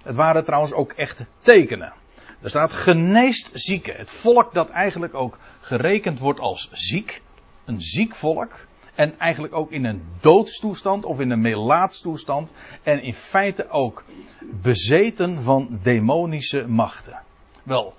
[0.03, 1.93] Het waren trouwens ook echte tekenen.
[2.41, 3.97] Er staat geneest zieken.
[3.97, 7.23] Het volk dat eigenlijk ook gerekend wordt als ziek.
[7.65, 8.67] Een ziek volk.
[8.99, 12.53] En eigenlijk ook in een doodstoestand of in een melaatstoestand.
[12.83, 14.05] En in feite ook
[14.41, 17.21] bezeten van demonische machten.
[17.63, 17.95] Wel,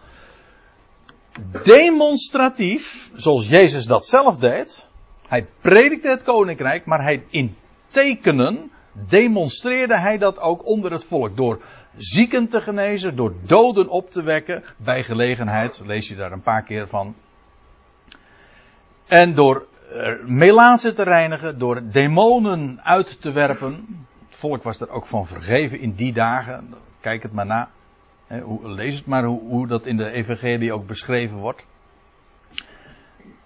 [1.64, 4.88] demonstratief, zoals Jezus dat zelf deed.
[5.28, 7.56] Hij predikte het koninkrijk, maar hij in
[7.88, 11.38] tekenen demonstreerde hij dat ook onder het volk.
[11.38, 11.62] Door
[11.98, 16.64] zieken te genezen, door doden op te wekken, bij gelegenheid, lees je daar een paar
[16.64, 17.16] keer van.
[19.08, 19.68] En door
[20.26, 24.06] melaatsen te reinigen, door demonen uit te werpen.
[24.30, 26.74] Het volk was er ook van vergeven in die dagen.
[27.00, 27.70] Kijk het maar na.
[28.64, 31.66] lees het maar hoe, hoe dat in de evangelie ook beschreven wordt.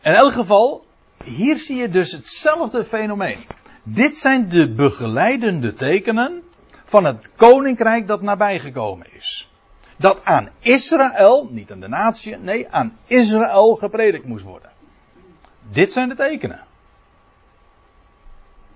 [0.01, 0.85] In elk geval,
[1.23, 3.37] hier zie je dus hetzelfde fenomeen.
[3.83, 6.43] Dit zijn de begeleidende tekenen
[6.83, 9.49] van het koninkrijk dat nabijgekomen is.
[9.97, 14.72] Dat aan Israël, niet aan de natie, nee, aan Israël gepredikt moest worden.
[15.71, 16.65] Dit zijn de tekenen.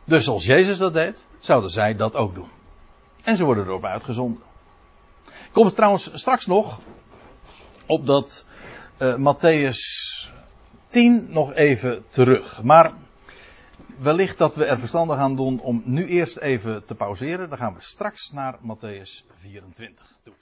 [0.04, 2.50] Dus als Jezus dat deed, zouden zij dat ook doen.
[3.24, 4.42] En ze worden erop uitgezonden.
[5.28, 6.80] Ik kom trouwens straks nog
[7.86, 8.46] op dat
[8.98, 9.80] uh, Matthäus
[10.88, 12.64] 10 nog even terug.
[12.64, 12.92] Maar
[13.98, 17.50] wellicht dat we er verstandig aan doen om nu eerst even te pauzeren.
[17.50, 20.34] Dan gaan we straks naar Matthäus 24 toe.